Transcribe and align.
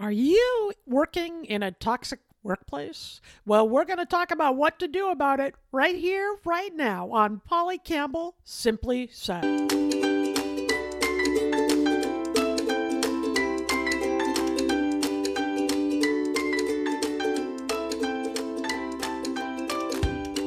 Are 0.00 0.12
you 0.12 0.70
working 0.86 1.44
in 1.44 1.64
a 1.64 1.72
toxic 1.72 2.20
workplace? 2.44 3.20
Well, 3.44 3.68
we're 3.68 3.84
going 3.84 3.98
to 3.98 4.06
talk 4.06 4.30
about 4.30 4.54
what 4.54 4.78
to 4.78 4.86
do 4.86 5.10
about 5.10 5.40
it 5.40 5.56
right 5.72 5.96
here, 5.96 6.36
right 6.44 6.72
now 6.72 7.10
on 7.10 7.40
Polly 7.44 7.78
Campbell 7.78 8.36
Simply 8.44 9.08
Said. 9.10 9.42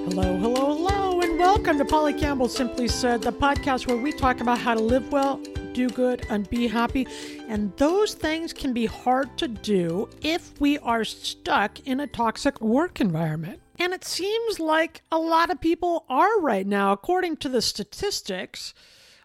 Hello, 0.05 0.38
hello, 0.38 0.75
hello, 0.77 1.19
and 1.19 1.38
welcome 1.38 1.77
to 1.77 1.83
Polly 1.83 2.13
Campbell 2.13 2.47
Simply 2.47 2.88
Said, 2.88 3.22
the 3.22 3.33
podcast 3.33 3.85
where 3.85 3.97
we 3.97 4.13
talk 4.13 4.39
about 4.39 4.59
how 4.59 4.75
to 4.75 4.81
live 4.81 5.11
well, 5.11 5.41
do 5.73 5.89
good, 5.89 6.25
and 6.30 6.50
be 6.50 6.67
happy. 6.67 7.08
And 7.47 7.75
those 7.77 8.14
things 8.14 8.53
can 8.53 8.73
be 8.73 8.86
hard 8.86 9.38
to 9.38 9.47
do 9.47 10.09
if 10.22 10.59
we 10.59 10.78
are 10.80 11.03
stuck 11.03 11.80
in 11.88 12.00
a 12.00 12.08
toxic 12.08 12.59
work 12.61 13.02
environment. 13.02 13.61
And 13.80 13.94
it 13.94 14.03
seems 14.03 14.59
like 14.59 15.02
a 15.11 15.17
lot 15.17 15.50
of 15.50 15.59
people 15.59 16.05
are 16.08 16.39
right 16.39 16.67
now. 16.67 16.91
According 16.91 17.38
to 17.38 17.50
the 17.50 17.61
statistics, 17.61 18.73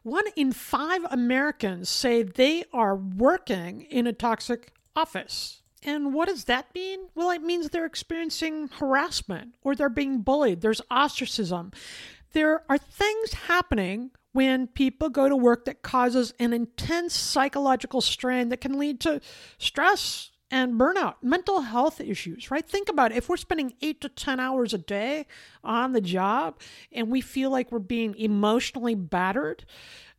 one 0.02 0.24
in 0.36 0.52
five 0.52 1.02
Americans 1.10 1.88
say 1.88 2.22
they 2.22 2.64
are 2.72 2.96
working 2.96 3.82
in 3.82 4.06
a 4.06 4.12
toxic 4.12 4.72
office. 4.94 5.62
And 5.82 6.14
what 6.14 6.28
does 6.28 6.44
that 6.44 6.74
mean? 6.74 7.08
Well, 7.14 7.30
it 7.30 7.42
means 7.42 7.68
they're 7.68 7.84
experiencing 7.84 8.68
harassment 8.68 9.54
or 9.62 9.74
they're 9.74 9.88
being 9.88 10.22
bullied. 10.22 10.60
There's 10.60 10.80
ostracism. 10.90 11.72
There 12.32 12.64
are 12.68 12.78
things 12.78 13.32
happening 13.32 14.10
when 14.36 14.66
people 14.66 15.08
go 15.08 15.30
to 15.30 15.34
work 15.34 15.64
that 15.64 15.80
causes 15.80 16.34
an 16.38 16.52
intense 16.52 17.14
psychological 17.14 18.02
strain 18.02 18.50
that 18.50 18.60
can 18.60 18.78
lead 18.78 19.00
to 19.00 19.18
stress 19.56 20.30
and 20.50 20.78
burnout, 20.78 21.14
mental 21.22 21.62
health 21.62 22.02
issues, 22.02 22.50
right? 22.50 22.68
Think 22.68 22.90
about 22.90 23.12
it. 23.12 23.16
If 23.16 23.30
we're 23.30 23.38
spending 23.38 23.72
eight 23.80 24.02
to 24.02 24.10
10 24.10 24.38
hours 24.38 24.74
a 24.74 24.78
day 24.78 25.24
on 25.64 25.92
the 25.92 26.02
job 26.02 26.60
and 26.92 27.10
we 27.10 27.22
feel 27.22 27.50
like 27.50 27.72
we're 27.72 27.78
being 27.78 28.14
emotionally 28.18 28.94
battered, 28.94 29.64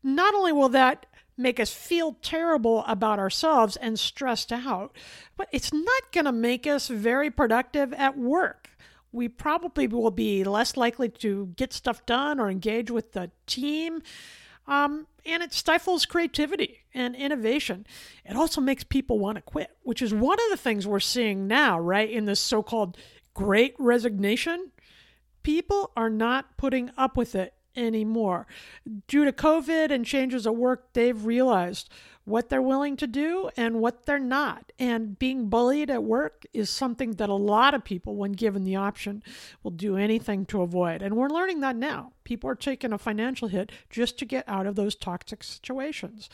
not 0.01 0.33
only 0.33 0.51
will 0.51 0.69
that 0.69 1.05
make 1.37 1.59
us 1.59 1.71
feel 1.71 2.17
terrible 2.23 2.83
about 2.87 3.19
ourselves 3.19 3.75
and 3.75 3.99
stressed 3.99 4.51
out, 4.51 4.97
but 5.37 5.47
it's 5.51 5.71
not 5.71 6.11
going 6.11 6.25
to 6.25 6.31
make 6.31 6.65
us 6.65 6.87
very 6.87 7.29
productive 7.29 7.93
at 7.93 8.17
work. 8.17 8.71
We 9.11 9.29
probably 9.29 9.87
will 9.87 10.11
be 10.11 10.43
less 10.43 10.77
likely 10.77 11.09
to 11.09 11.53
get 11.55 11.73
stuff 11.73 12.05
done 12.05 12.39
or 12.39 12.49
engage 12.49 12.91
with 12.91 13.13
the 13.13 13.31
team. 13.45 14.01
Um, 14.67 15.07
and 15.25 15.41
it 15.41 15.53
stifles 15.53 16.05
creativity 16.05 16.79
and 16.93 17.15
innovation. 17.15 17.85
It 18.25 18.35
also 18.35 18.59
makes 18.59 18.83
people 18.83 19.17
want 19.19 19.37
to 19.37 19.41
quit, 19.41 19.71
which 19.83 20.01
is 20.01 20.13
one 20.13 20.37
of 20.39 20.49
the 20.49 20.57
things 20.57 20.85
we're 20.85 20.99
seeing 20.99 21.47
now, 21.47 21.79
right? 21.79 22.09
In 22.09 22.25
this 22.25 22.39
so 22.39 22.61
called 22.61 22.97
great 23.33 23.75
resignation. 23.79 24.71
People 25.43 25.91
are 25.95 26.09
not 26.09 26.57
putting 26.57 26.91
up 26.97 27.15
with 27.15 27.33
it 27.33 27.53
anymore. 27.77 28.47
Due 29.07 29.23
to 29.23 29.31
COVID 29.31 29.91
and 29.91 30.05
changes 30.05 30.45
at 30.45 30.55
work, 30.55 30.91
they've 30.93 31.25
realized 31.25 31.89
what 32.27 32.49
they're 32.49 32.61
willing 32.61 32.97
to 32.97 33.07
do 33.07 33.49
and 33.55 33.79
what 33.79 34.05
they're 34.05 34.19
not. 34.19 34.73
And 34.77 35.17
being 35.17 35.47
bullied 35.47 35.89
at 35.89 36.03
work 36.03 36.45
is 36.53 36.69
something 36.69 37.11
that 37.13 37.29
a 37.29 37.33
lot 37.33 37.73
of 37.73 37.85
people, 37.85 38.17
when 38.17 38.33
given 38.33 38.65
the 38.65 38.75
option, 38.75 39.23
will 39.63 39.71
do 39.71 39.95
anything 39.95 40.45
to 40.47 40.61
avoid. 40.61 41.01
And 41.01 41.15
we're 41.15 41.29
learning 41.29 41.61
that 41.61 41.77
now. 41.77 42.11
People 42.25 42.49
are 42.49 42.55
taking 42.55 42.91
a 42.91 42.97
financial 42.97 43.47
hit 43.47 43.71
just 43.89 44.19
to 44.19 44.25
get 44.25 44.43
out 44.45 44.67
of 44.67 44.75
those 44.75 44.93
toxic 44.93 45.41
situations. 45.41 46.29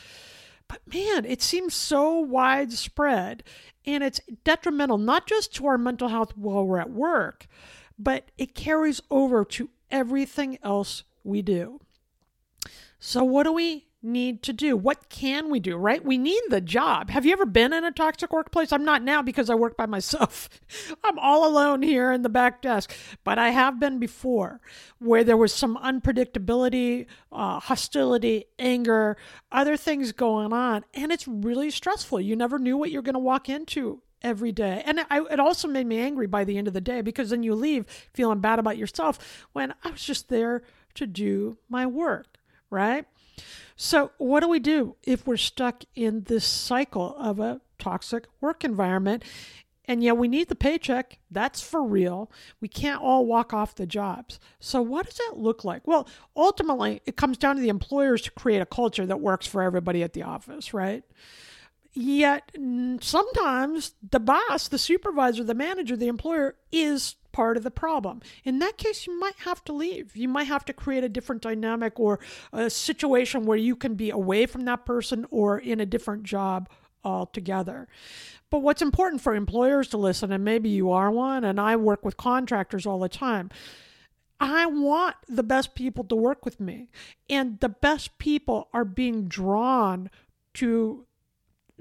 But 0.68 0.80
man, 0.92 1.26
it 1.26 1.44
seems 1.44 1.76
so 1.76 2.18
widespread 2.18 3.44
and 3.86 4.04
it's 4.04 4.20
detrimental 4.44 4.98
not 4.98 5.28
just 5.28 5.54
to 5.56 5.68
our 5.68 5.78
mental 5.78 6.08
health 6.08 6.36
while 6.36 6.66
we're 6.66 6.80
at 6.80 6.90
work, 6.90 7.46
but 8.00 8.32
it 8.40 8.56
carries 8.56 9.00
over 9.12 9.46
to 9.46 9.70
everything 9.92 10.58
else 10.64 11.04
we 11.24 11.44
do. 11.44 11.82
So, 12.98 13.24
what 13.24 13.44
do 13.44 13.52
we 13.52 13.86
need 14.04 14.44
to 14.44 14.54
do? 14.54 14.76
What 14.76 15.10
can 15.10 15.50
we 15.50 15.60
do, 15.60 15.78
right? 15.78 16.04
We 16.04 16.18
need 16.18 16.42
the 16.50 16.62
job. 16.62 17.10
Have 17.10 17.26
you 17.26 17.32
ever 17.32 17.46
been 17.46 17.74
in 17.74 17.84
a 17.84 17.92
toxic 17.92 18.32
workplace? 18.32 18.72
I'm 18.72 18.84
not 18.84 19.02
now 19.02 19.22
because 19.22 19.50
I 19.50 19.56
work 19.56 19.78
by 19.78 19.86
myself. 19.86 20.50
I'm 21.04 21.18
all 21.18 21.48
alone 21.50 21.82
here 21.82 22.12
in 22.12 22.22
the 22.22 22.30
back 22.30 22.62
desk, 22.62 22.94
but 23.24 23.40
I 23.40 23.50
have 23.50 23.80
been 23.80 24.00
before 24.00 24.60
where 25.00 25.24
there 25.24 25.38
was 25.38 25.54
some 25.54 25.78
unpredictability, 25.78 27.06
uh, 27.32 27.60
hostility, 27.60 28.46
anger, 28.60 29.18
other 29.52 29.78
things 29.78 30.12
going 30.12 30.54
on, 30.54 30.84
and 30.94 31.12
it's 31.12 31.28
really 31.28 31.72
stressful. 31.72 32.22
You 32.22 32.36
never 32.36 32.60
knew 32.60 32.78
what 32.78 32.92
you're 32.92 33.02
going 33.02 33.14
to 33.14 33.20
walk 33.20 33.50
into 33.50 34.02
every 34.24 34.52
day. 34.52 34.82
And 34.86 35.06
I, 35.10 35.22
it 35.32 35.40
also 35.40 35.68
made 35.68 35.86
me 35.86 36.00
angry 36.00 36.28
by 36.28 36.44
the 36.44 36.58
end 36.58 36.68
of 36.68 36.74
the 36.74 36.82
day 36.82 37.02
because 37.02 37.30
then 37.30 37.44
you 37.44 37.56
leave 37.56 37.86
feeling 38.14 38.40
bad 38.40 38.60
about 38.60 38.78
yourself 38.78 39.46
when 39.52 39.74
I 39.84 39.92
was 39.92 40.04
just 40.04 40.30
there 40.30 40.64
to 40.96 41.06
do 41.06 41.58
my 41.70 41.86
work, 41.86 42.38
right? 42.70 43.06
So, 43.76 44.12
what 44.18 44.42
do 44.42 44.48
we 44.48 44.60
do 44.60 44.96
if 45.04 45.26
we're 45.26 45.38
stuck 45.38 45.84
in 45.96 46.24
this 46.24 46.46
cycle 46.46 47.16
of 47.18 47.40
a 47.40 47.62
toxic 47.80 48.26
work 48.40 48.64
environment? 48.64 49.24
And 49.86 50.02
yeah, 50.02 50.14
we 50.14 50.30
need 50.30 50.48
the 50.48 50.56
paycheck. 50.56 51.20
That's 51.30 51.62
for 51.62 51.84
real. 51.84 52.32
We 52.62 52.70
can't 52.70 53.02
all 53.02 53.26
walk 53.26 53.54
off 53.54 53.76
the 53.76 53.86
jobs. 53.86 54.40
So, 54.60 54.82
what 54.82 55.06
does 55.06 55.16
that 55.16 55.38
look 55.38 55.66
like? 55.66 55.86
Well, 55.86 56.08
ultimately, 56.36 57.02
it 57.06 57.18
comes 57.18 57.38
down 57.38 57.56
to 57.58 57.62
the 57.62 57.70
employers 57.70 58.22
to 58.24 58.32
create 58.32 58.62
a 58.62 58.66
culture 58.66 59.06
that 59.06 59.20
works 59.20 59.46
for 59.46 59.62
everybody 59.62 60.04
at 60.04 60.14
the 60.14 60.24
office, 60.24 60.74
right? 60.74 61.04
Yet, 61.94 62.52
sometimes 63.02 63.94
the 64.10 64.20
boss, 64.20 64.68
the 64.68 64.80
supervisor, 64.80 65.44
the 65.44 65.54
manager, 65.54 65.96
the 65.96 66.08
employer 66.08 66.56
is 66.72 67.16
part 67.34 67.58
of 67.58 67.64
the 67.64 67.72
problem. 67.72 68.22
In 68.46 68.60
that 68.60 68.78
case, 68.78 69.06
you 69.06 69.20
might 69.20 69.36
have 69.40 69.64
to 69.66 69.74
leave. 69.74 70.16
You 70.16 70.30
might 70.30 70.48
have 70.48 70.64
to 70.66 70.74
create 70.74 71.04
a 71.04 71.10
different 71.10 71.42
dynamic 71.42 72.00
or 72.00 72.20
a 72.54 72.70
situation 72.70 73.46
where 73.46 73.58
you 73.58 73.76
can 73.76 73.96
be 73.96 74.10
away 74.10 74.46
from 74.46 74.64
that 74.66 74.86
person 74.86 75.26
or 75.30 75.60
in 75.60 75.82
a 75.82 75.86
different 75.86 76.24
job 76.24 76.70
altogether. 77.04 77.90
But 78.50 78.60
what's 78.60 78.82
important 78.82 79.22
for 79.22 79.36
employers 79.36 79.90
to 79.90 79.98
listen, 79.98 80.32
and 80.32 80.46
maybe 80.46 80.70
you 80.70 80.92
are 80.92 81.12
one, 81.12 81.44
and 81.44 81.60
I 81.60 81.76
work 81.76 82.06
with 82.06 82.16
contractors 82.16 82.86
all 82.86 83.00
the 83.00 83.10
time. 83.10 83.50
I 84.40 84.66
want 84.66 85.16
the 85.28 85.44
best 85.44 85.74
people 85.74 86.04
to 86.06 86.16
work 86.16 86.46
with 86.46 86.60
me. 86.60 86.90
And 87.30 87.60
the 87.60 87.70
best 87.70 88.18
people 88.18 88.70
are 88.74 88.86
being 88.86 89.28
drawn 89.28 90.10
to 90.56 91.06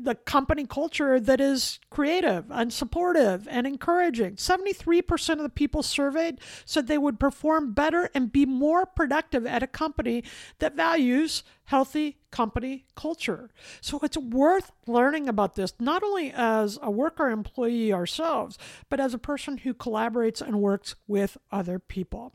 the 0.05 0.15
company 0.15 0.67
culture 0.67 1.19
that 1.21 1.41
is 1.41 1.79
creative 1.91 2.47
and 2.51 2.73
supportive 2.73 3.47
and 3.51 3.67
encouraging. 3.67 4.37
73% 4.37 5.33
of 5.33 5.43
the 5.43 5.49
people 5.49 5.83
surveyed 5.83 6.41
said 6.65 6.87
they 6.87 6.99
would 6.99 7.21
perform 7.21 7.73
better 7.73 8.11
and 8.15 8.33
be 8.33 8.47
more 8.47 8.87
productive 8.87 9.47
at 9.47 9.63
a 9.63 9.67
company 9.67 10.25
that 10.59 10.77
values 10.77 11.43
healthy 11.65 12.19
company 12.31 12.85
culture. 12.95 13.51
So 13.81 14.01
it's 14.03 14.17
worth 14.17 14.73
learning 14.87 15.29
about 15.29 15.55
this, 15.55 15.73
not 15.79 16.03
only 16.03 16.33
as 16.33 16.79
a 16.83 16.91
worker 16.91 17.31
employee 17.31 17.93
ourselves, 17.93 18.59
but 18.89 19.01
as 19.01 19.15
a 19.15 19.19
person 19.19 19.59
who 19.59 19.75
collaborates 19.75 20.41
and 20.41 20.61
works 20.61 20.95
with 21.07 21.39
other 21.51 21.79
people. 21.79 22.33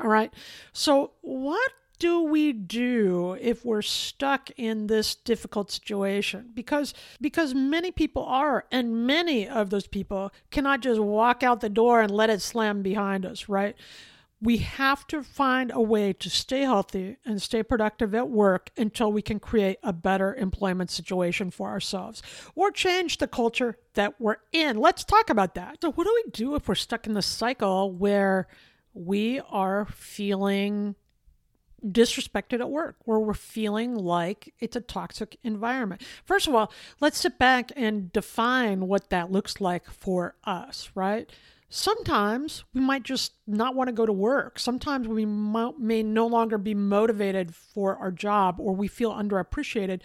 All 0.00 0.08
right. 0.08 0.32
So, 0.72 1.12
what 1.22 1.72
do 1.98 2.22
we 2.22 2.52
do 2.52 3.36
if 3.40 3.64
we're 3.64 3.82
stuck 3.82 4.50
in 4.56 4.86
this 4.86 5.14
difficult 5.14 5.70
situation? 5.70 6.50
Because 6.54 6.94
because 7.20 7.54
many 7.54 7.90
people 7.90 8.24
are 8.24 8.66
and 8.70 9.06
many 9.06 9.48
of 9.48 9.70
those 9.70 9.86
people 9.86 10.32
cannot 10.50 10.80
just 10.80 11.00
walk 11.00 11.42
out 11.42 11.60
the 11.60 11.68
door 11.68 12.00
and 12.00 12.10
let 12.10 12.30
it 12.30 12.42
slam 12.42 12.82
behind 12.82 13.26
us, 13.26 13.48
right? 13.48 13.76
we 14.40 14.58
have 14.58 15.06
to 15.08 15.22
find 15.22 15.72
a 15.74 15.80
way 15.80 16.12
to 16.12 16.30
stay 16.30 16.60
healthy 16.60 17.16
and 17.24 17.42
stay 17.42 17.62
productive 17.62 18.14
at 18.14 18.28
work 18.28 18.70
until 18.76 19.10
we 19.10 19.22
can 19.22 19.40
create 19.40 19.78
a 19.82 19.92
better 19.92 20.34
employment 20.34 20.90
situation 20.90 21.50
for 21.50 21.68
ourselves 21.68 22.22
or 22.54 22.70
change 22.70 23.18
the 23.18 23.26
culture 23.26 23.76
that 23.94 24.20
we're 24.20 24.36
in. 24.52 24.76
Let's 24.76 25.04
talk 25.04 25.28
about 25.28 25.54
that. 25.56 25.78
So, 25.82 25.90
what 25.90 26.04
do 26.04 26.22
we 26.24 26.30
do 26.30 26.54
if 26.54 26.68
we're 26.68 26.76
stuck 26.76 27.06
in 27.06 27.14
the 27.14 27.22
cycle 27.22 27.92
where 27.92 28.46
we 28.94 29.40
are 29.50 29.86
feeling 29.86 30.94
disrespected 31.86 32.60
at 32.60 32.70
work, 32.70 32.96
where 33.04 33.18
we're 33.18 33.34
feeling 33.34 33.94
like 33.94 34.54
it's 34.60 34.76
a 34.76 34.80
toxic 34.80 35.38
environment? 35.42 36.02
First 36.24 36.48
of 36.48 36.54
all, 36.54 36.72
let's 37.00 37.18
sit 37.18 37.38
back 37.38 37.70
and 37.76 38.12
define 38.12 38.88
what 38.88 39.10
that 39.10 39.30
looks 39.32 39.60
like 39.60 39.90
for 39.90 40.34
us, 40.44 40.90
right? 40.94 41.30
Sometimes 41.70 42.64
we 42.72 42.80
might 42.80 43.02
just 43.02 43.34
not 43.46 43.74
want 43.74 43.88
to 43.88 43.92
go 43.92 44.06
to 44.06 44.12
work. 44.12 44.58
Sometimes 44.58 45.06
we 45.06 45.26
may 45.26 46.02
no 46.02 46.26
longer 46.26 46.56
be 46.56 46.74
motivated 46.74 47.54
for 47.54 47.96
our 47.96 48.10
job 48.10 48.56
or 48.58 48.74
we 48.74 48.88
feel 48.88 49.12
underappreciated. 49.12 50.00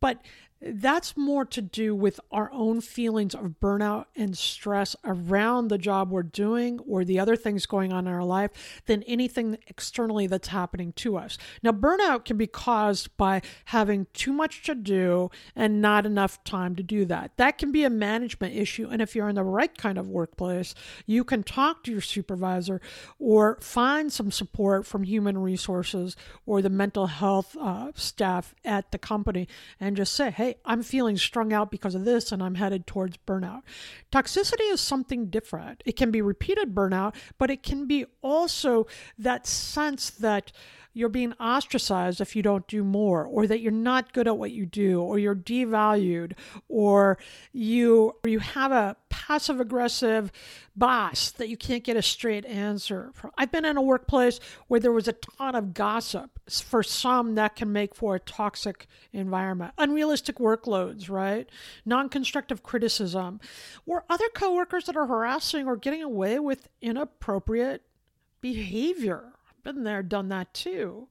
But 0.00 0.20
that's 0.60 1.16
more 1.16 1.44
to 1.44 1.62
do 1.62 1.94
with 1.94 2.18
our 2.32 2.50
own 2.52 2.80
feelings 2.80 3.34
of 3.34 3.60
burnout 3.60 4.06
and 4.16 4.36
stress 4.36 4.96
around 5.04 5.68
the 5.68 5.78
job 5.78 6.10
we're 6.10 6.22
doing 6.22 6.80
or 6.80 7.04
the 7.04 7.20
other 7.20 7.36
things 7.36 7.64
going 7.66 7.92
on 7.92 8.06
in 8.06 8.12
our 8.12 8.24
life 8.24 8.82
than 8.86 9.04
anything 9.04 9.58
externally 9.68 10.26
that's 10.26 10.48
happening 10.48 10.92
to 10.94 11.16
us. 11.16 11.38
Now, 11.62 11.70
burnout 11.70 12.24
can 12.24 12.36
be 12.36 12.48
caused 12.48 13.16
by 13.16 13.42
having 13.66 14.06
too 14.12 14.32
much 14.32 14.62
to 14.64 14.74
do 14.74 15.30
and 15.54 15.80
not 15.80 16.06
enough 16.06 16.42
time 16.42 16.74
to 16.76 16.82
do 16.82 17.04
that. 17.04 17.32
That 17.36 17.58
can 17.58 17.70
be 17.70 17.84
a 17.84 17.90
management 17.90 18.56
issue. 18.56 18.88
And 18.90 19.00
if 19.00 19.14
you're 19.14 19.28
in 19.28 19.36
the 19.36 19.44
right 19.44 19.76
kind 19.76 19.96
of 19.96 20.08
workplace, 20.08 20.74
you 21.06 21.22
can 21.22 21.44
talk 21.44 21.84
to 21.84 21.92
your 21.92 22.00
supervisor 22.00 22.80
or 23.18 23.58
find 23.60 24.12
some 24.12 24.32
support 24.32 24.86
from 24.86 25.04
human 25.04 25.38
resources 25.38 26.16
or 26.46 26.62
the 26.62 26.70
mental 26.70 27.06
health 27.06 27.56
uh, 27.60 27.92
staff 27.94 28.54
at 28.64 28.90
the 28.90 28.98
company 28.98 29.46
and 29.78 29.96
just 29.96 30.14
say, 30.14 30.30
hey, 30.30 30.47
I'm 30.64 30.82
feeling 30.82 31.16
strung 31.16 31.52
out 31.52 31.70
because 31.70 31.94
of 31.94 32.04
this 32.04 32.32
and 32.32 32.42
I'm 32.42 32.56
headed 32.56 32.86
towards 32.86 33.16
burnout. 33.18 33.62
Toxicity 34.12 34.72
is 34.72 34.80
something 34.80 35.26
different. 35.26 35.82
It 35.86 35.96
can 35.96 36.10
be 36.10 36.22
repeated 36.22 36.74
burnout, 36.74 37.14
but 37.38 37.50
it 37.50 37.62
can 37.62 37.86
be 37.86 38.06
also 38.22 38.86
that 39.18 39.46
sense 39.46 40.10
that 40.10 40.52
you're 40.98 41.08
being 41.08 41.32
ostracized 41.34 42.20
if 42.20 42.34
you 42.34 42.42
don't 42.42 42.66
do 42.66 42.82
more, 42.82 43.24
or 43.24 43.46
that 43.46 43.60
you're 43.60 43.70
not 43.70 44.12
good 44.12 44.26
at 44.26 44.36
what 44.36 44.50
you 44.50 44.66
do, 44.66 45.00
or 45.00 45.18
you're 45.18 45.34
devalued, 45.34 46.32
or 46.68 47.18
you 47.52 48.16
or 48.24 48.28
you 48.28 48.40
have 48.40 48.72
a 48.72 48.96
passive 49.08 49.60
aggressive 49.60 50.32
boss 50.74 51.30
that 51.32 51.48
you 51.48 51.56
can't 51.56 51.84
get 51.84 51.96
a 51.96 52.02
straight 52.02 52.44
answer 52.46 53.10
from. 53.14 53.30
I've 53.38 53.52
been 53.52 53.64
in 53.64 53.76
a 53.76 53.82
workplace 53.82 54.40
where 54.66 54.80
there 54.80 54.92
was 54.92 55.08
a 55.08 55.12
ton 55.12 55.54
of 55.54 55.72
gossip. 55.72 56.30
For 56.48 56.82
some, 56.82 57.34
that 57.34 57.56
can 57.56 57.72
make 57.72 57.94
for 57.94 58.14
a 58.14 58.20
toxic 58.20 58.86
environment. 59.12 59.74
Unrealistic 59.76 60.36
workloads, 60.38 61.10
right? 61.10 61.48
Non 61.84 62.08
constructive 62.08 62.62
criticism, 62.62 63.38
or 63.86 64.04
other 64.08 64.28
coworkers 64.34 64.86
that 64.86 64.96
are 64.96 65.06
harassing 65.06 65.66
or 65.66 65.76
getting 65.76 66.02
away 66.02 66.38
with 66.38 66.68
inappropriate 66.80 67.82
behavior 68.40 69.34
been 69.64 69.84
there, 69.84 70.02
done 70.02 70.28
that 70.28 70.52
too. 70.54 71.08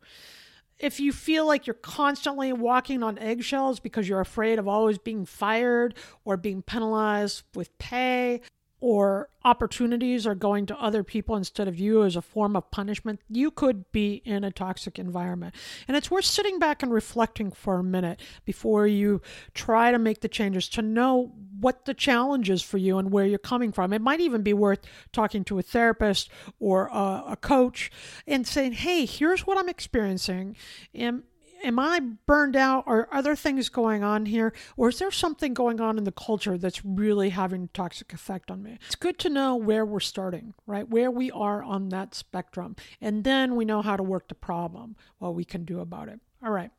If 0.80 1.00
you 1.00 1.12
feel 1.12 1.48
like 1.48 1.66
you're 1.66 1.74
constantly 1.74 2.54
walking 2.54 3.02
on 3.02 3.18
eggshells 3.18 3.80
because 3.80 4.08
you're 4.08 4.20
afraid 4.20 4.60
of 4.60 4.68
always 4.68 5.00
being 5.00 5.26
fired 5.26 5.96
or 6.24 6.38
being 6.38 6.62
penalized 6.62 7.44
with 7.56 7.76
pay, 7.80 8.42
or 8.80 9.30
opportunities 9.44 10.28
are 10.28 10.36
going 10.36 10.66
to 10.68 10.80
other 10.80 11.04
people 11.04 11.36
instead 11.36 11.68
of 11.68 11.80
you 11.80 12.04
as 12.04 12.16
a 12.16 12.22
form 12.22 12.56
of 12.56 12.70
punishment, 12.70 13.20
you 13.28 13.50
could 13.50 13.92
be 13.92 14.22
in 14.24 14.44
a 14.44 14.52
toxic 14.52 15.00
environment. 15.00 15.56
And 15.88 15.98
it's 15.98 16.12
worth 16.12 16.26
sitting 16.26 16.60
back 16.60 16.84
and 16.84 16.94
reflecting 16.94 17.52
for 17.52 17.80
a 17.80 17.84
minute 17.84 18.20
before 18.46 18.86
you 18.86 19.22
try 19.54 19.92
to 19.92 19.98
make 19.98 20.22
the 20.22 20.28
changes 20.28 20.70
to 20.70 20.82
know 20.82 21.34
what 21.60 21.86
the 21.86 21.94
challenge 21.96 22.50
is 22.50 22.62
for 22.62 22.78
you 22.78 23.00
and 23.00 23.12
where 23.12 23.26
you're 23.26 23.40
coming 23.40 23.72
from. 23.72 23.94
It 23.94 24.02
might 24.02 24.20
even 24.20 24.44
be 24.44 24.54
worth 24.54 24.82
talking 25.12 25.44
to 25.46 25.58
a 25.58 25.64
therapist 25.64 26.30
or 26.60 26.88
a, 26.88 27.24
a 27.30 27.38
coach 27.40 27.90
and 28.28 28.46
saying, 28.46 28.74
hey, 28.74 29.06
here's 29.06 29.48
what 29.48 29.58
I'm 29.58 29.70
experiencing. 29.70 30.56
And 30.94 31.24
am 31.64 31.80
I 31.80 32.00
burned 32.26 32.56
out? 32.56 32.84
Are 32.88 33.08
other 33.12 33.36
things 33.36 33.70
going 33.70 34.04
on 34.04 34.26
here? 34.26 34.54
Or 34.76 34.90
is 34.90 35.00
there 35.00 35.12
something 35.12 35.54
going 35.54 35.80
on 35.80 35.98
in 35.98 36.04
the 36.04 36.12
culture 36.12 36.58
that's 36.58 36.84
really 36.86 37.30
having 37.30 37.64
a 37.64 37.68
toxic 37.68 38.14
effect 38.14 38.52
on 38.52 38.64
me? 38.64 38.78
It's 38.86 38.96
good 38.96 39.20
to 39.20 39.30
know 39.30 39.56
where 39.56 39.86
we're 39.86 40.00
starting, 40.00 40.54
right? 40.66 40.88
Where 40.88 41.12
we 41.12 41.32
are 41.32 41.64
on 41.64 41.90
that 41.90 42.16
spectrum. 42.16 42.76
And 43.02 43.24
then 43.24 43.56
we 43.56 43.66
know 43.66 43.82
how 43.82 43.96
to 43.98 44.04
work 44.04 44.28
the 44.28 44.36
problem, 44.36 44.96
what 45.20 45.36
we 45.36 45.46
can 45.46 45.66
do 45.66 45.80
about 45.80 46.10
it. 46.10 46.20
All 46.44 46.52
right. 46.52 46.72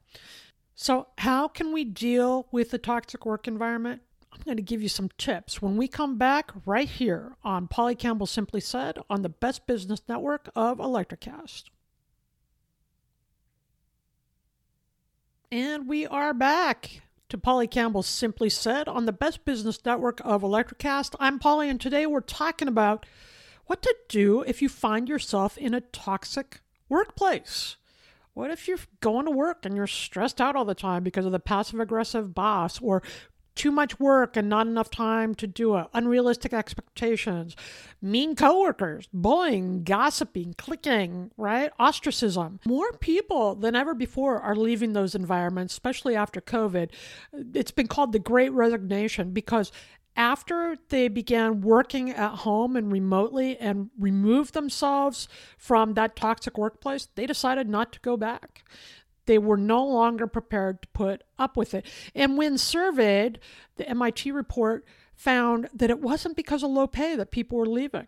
So, 0.75 1.09
how 1.19 1.49
can 1.49 1.73
we 1.73 1.85
deal 1.85 2.47
with 2.53 2.71
the 2.71 2.79
toxic 2.79 3.27
work 3.27 3.49
environment? 3.49 4.03
I'm 4.33 4.41
going 4.45 4.57
to 4.59 4.63
give 4.63 4.83
you 4.83 4.89
some 4.89 5.11
tips 5.19 5.61
when 5.61 5.77
we 5.77 5.89
come 5.89 6.19
back 6.19 6.53
right 6.65 6.89
here 6.89 7.37
on 7.43 7.67
Polly 7.67 7.97
Campbell 7.97 8.27
Simply 8.27 8.61
Said 8.61 8.99
on 9.11 9.23
the 9.23 9.29
Best 9.29 9.67
Business 9.67 10.03
Network 10.09 10.51
of 10.55 10.79
Electrocast. 10.79 11.65
And 15.51 15.89
we 15.89 16.07
are 16.07 16.35
back 16.35 17.01
to 17.31 17.39
Polly 17.39 17.67
Campbell 17.67 18.03
Simply 18.03 18.51
Said 18.51 18.87
on 18.87 19.07
the 19.07 19.15
Best 19.15 19.47
Business 19.47 19.83
Network 19.83 20.21
of 20.23 20.43
Electrocast. 20.43 21.15
I'm 21.19 21.39
Polly, 21.39 21.71
and 21.71 21.81
today 21.81 22.05
we're 22.05 22.21
talking 22.21 22.69
about 22.69 23.07
what 23.65 23.81
to 23.81 23.97
do 24.11 24.43
if 24.43 24.61
you 24.61 24.69
find 24.69 25.09
yourself 25.09 25.57
in 25.57 25.73
a 25.73 25.81
toxic 25.81 26.61
workplace. 26.91 27.77
What 28.35 28.51
if 28.51 28.69
you're 28.69 28.77
going 29.01 29.25
to 29.25 29.31
work 29.31 29.65
and 29.65 29.75
you're 29.75 29.87
stressed 29.87 30.39
out 30.39 30.55
all 30.55 30.67
the 30.67 30.75
time 30.75 31.03
because 31.03 31.25
of 31.25 31.33
the 31.33 31.41
passive 31.41 31.81
aggressive 31.81 32.35
boss 32.35 32.79
or 32.83 33.03
too 33.59 33.71
much 33.73 34.01
work 34.01 34.37
and 34.37 34.49
not 34.49 34.67
enough 34.67 34.91
time 34.91 35.35
to 35.35 35.47
do 35.47 35.77
it, 35.77 35.87
unrealistic 35.93 36.55
expectations, 36.55 37.57
mean 38.01 38.35
coworkers, 38.35 39.09
bullying, 39.13 39.83
gossiping, 39.83 40.55
clicking, 40.55 41.31
right? 41.37 41.71
Ostracism. 41.79 42.61
More 42.65 42.93
people 42.93 43.57
than 43.57 43.77
ever 43.77 43.95
before 43.95 44.41
are 44.41 44.57
leaving 44.57 44.93
those 44.93 45.15
environments, 45.15 45.75
especially 45.75 46.15
after 46.17 46.41
COVID. 46.41 46.91
It's 47.55 47.73
been 47.73 47.89
called 47.89 48.13
the 48.13 48.19
Great 48.19 48.53
Resignation 48.53 49.33
because 49.33 49.73
after 50.19 50.77
they 50.89 51.07
began 51.07 51.61
working 51.61 52.11
at 52.11 52.39
home 52.39 52.75
and 52.75 52.91
remotely 52.91 53.57
and 53.59 53.89
removed 53.99 54.53
themselves 54.53 55.29
from 55.57 55.95
that 55.95 56.17
toxic 56.17 56.59
workplace, 56.59 57.09
they 57.15 57.25
decided 57.25 57.69
not 57.69 57.93
to 57.93 58.01
go 58.01 58.17
back. 58.17 58.65
They 59.29 59.37
were 59.37 59.59
no 59.59 59.85
longer 59.85 60.27
prepared 60.27 60.81
to 60.81 60.89
put 60.95 61.23
up 61.39 61.55
with 61.55 61.75
it. 61.75 61.85
And 62.15 62.39
when 62.39 62.57
surveyed, 62.57 63.39
the 63.77 63.87
MIT 63.87 64.33
report 64.33 64.87
found 65.15 65.69
that 65.75 65.91
it 65.91 66.01
wasn't 66.01 66.35
because 66.35 66.63
of 66.63 66.71
low 66.71 66.87
pay 66.87 67.15
that 67.15 67.31
people 67.31 67.59
were 67.59 67.67
leaving. 67.67 68.07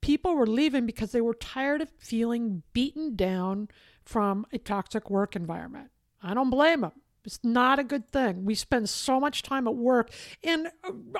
People 0.00 0.34
were 0.34 0.46
leaving 0.46 0.86
because 0.86 1.12
they 1.12 1.20
were 1.20 1.34
tired 1.34 1.82
of 1.82 1.90
feeling 1.98 2.62
beaten 2.72 3.16
down 3.16 3.68
from 4.02 4.46
a 4.50 4.56
toxic 4.56 5.10
work 5.10 5.36
environment. 5.36 5.90
I 6.22 6.32
don't 6.32 6.48
blame 6.48 6.80
them. 6.80 6.92
It's 7.26 7.40
not 7.42 7.80
a 7.80 7.84
good 7.84 8.08
thing. 8.08 8.44
We 8.44 8.54
spend 8.54 8.88
so 8.88 9.18
much 9.18 9.42
time 9.42 9.66
at 9.66 9.74
work 9.74 10.10
in 10.42 10.68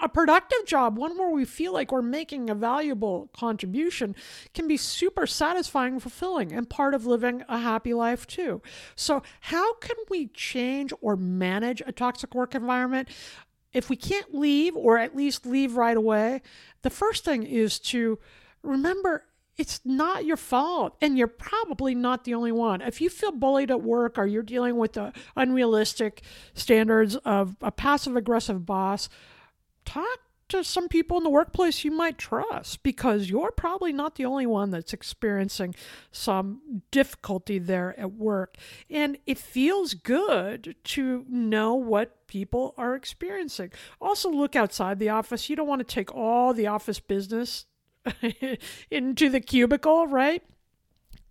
a 0.01 0.09
productive 0.09 0.65
job, 0.65 0.97
one 0.97 1.19
where 1.19 1.31
we 1.31 1.45
feel 1.45 1.73
like 1.73 1.91
we're 1.91 2.01
making 2.01 2.49
a 2.49 2.55
valuable 2.55 3.29
contribution, 3.37 4.15
can 4.55 4.69
be 4.69 4.77
super 4.77 5.27
satisfying 5.27 5.95
and 5.95 6.03
fulfilling 6.03 6.53
and 6.53 6.71
part 6.71 6.95
of 6.95 7.07
living 7.07 7.43
a 7.49 7.59
happy 7.59 7.93
life 7.93 8.27
too. 8.27 8.63
So, 8.95 9.23
how 9.41 9.75
can 9.75 9.97
we 10.09 10.29
change 10.29 10.93
or 11.01 11.17
manage 11.17 11.83
a 11.85 11.93
toxic 11.93 12.35
work 12.35 12.55
environment? 12.55 13.09
If 13.73 13.91
we 13.91 13.97
can't 13.97 14.33
leave 14.33 14.77
or 14.77 14.99
at 14.99 15.17
least 15.17 15.45
leave 15.45 15.77
right 15.77 15.97
away, 15.97 16.41
the 16.83 16.91
first 16.91 17.25
thing 17.25 17.43
is 17.43 17.79
to 17.81 18.19
remember 18.63 19.25
it's 19.57 19.81
not 19.85 20.25
your 20.25 20.37
fault 20.37 20.97
and 21.01 21.17
you're 21.17 21.27
probably 21.27 21.95
not 21.95 22.25
the 22.25 22.35
only 22.35 22.53
one 22.53 22.81
if 22.81 23.01
you 23.01 23.09
feel 23.09 23.33
bullied 23.33 23.71
at 23.71 23.83
work 23.83 24.19
or 24.19 24.27
you're 24.27 24.43
dealing 24.43 24.77
with 24.77 24.95
the 24.95 25.13
unrealistic 25.37 26.23
standards 26.55 27.17
of 27.17 27.57
a 27.61 27.71
passive 27.71 28.17
aggressive 28.17 28.67
boss 28.67 29.09
talk 29.85 30.21
to 30.49 30.63
some 30.63 30.89
people 30.89 31.17
in 31.17 31.25
the 31.25 31.31
workplace 31.31 31.85
you 31.85 31.91
might 31.91 32.19
trust 32.19 32.83
because 32.83 33.29
you're 33.29 33.51
probably 33.51 33.93
not 33.93 34.15
the 34.15 34.25
only 34.25 34.47
one 34.47 34.71
that's 34.71 34.93
experiencing 34.93 35.75
some 36.13 36.83
difficulty 36.91 37.59
there 37.59 37.99
at 37.99 38.13
work. 38.13 38.57
And 38.89 39.19
it 39.27 39.39
feels 39.39 39.95
good 39.95 40.77
to 40.85 41.25
know 41.29 41.75
what 41.75 42.27
people 42.29 42.75
are 42.77 42.95
experiencing. 42.95 43.73
Also, 44.01 44.31
look 44.31 44.55
outside 44.55 44.99
the 44.99 45.09
office. 45.09 45.51
You 45.51 45.57
don't 45.57 45.69
want 45.69 45.81
to 45.81 45.95
take 45.95 46.15
all 46.15 46.55
the 46.55 46.69
office 46.69 47.01
business 47.01 47.67
into 48.91 49.29
the 49.29 49.41
cubicle, 49.41 50.07
right? 50.07 50.43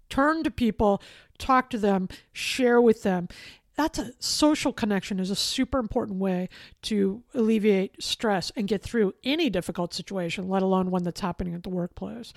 Turn 0.10 0.44
to 0.44 0.52
people, 0.52 1.02
talk 1.38 1.70
to 1.72 1.78
them, 1.78 2.10
share 2.32 2.82
with 2.82 3.04
them. 3.04 3.28
That's 3.76 4.00
a 4.00 4.12
social 4.20 4.72
connection 4.72 5.20
is 5.20 5.30
a 5.30 5.36
super 5.36 5.80
important 5.80 6.20
way 6.20 6.48
to 6.84 7.24
alleviate 7.34 8.02
stress 8.02 8.52
and 8.56 8.68
get 8.68 8.82
through 8.82 9.14
any 9.24 9.50
difficult 9.50 9.94
situation, 9.94 10.48
let 10.48 10.62
alone 10.62 10.92
one 10.92 11.04
that's 11.04 11.20
happening 11.20 11.54
at 11.54 11.64
the 11.64 11.70
workplace. 11.70 12.32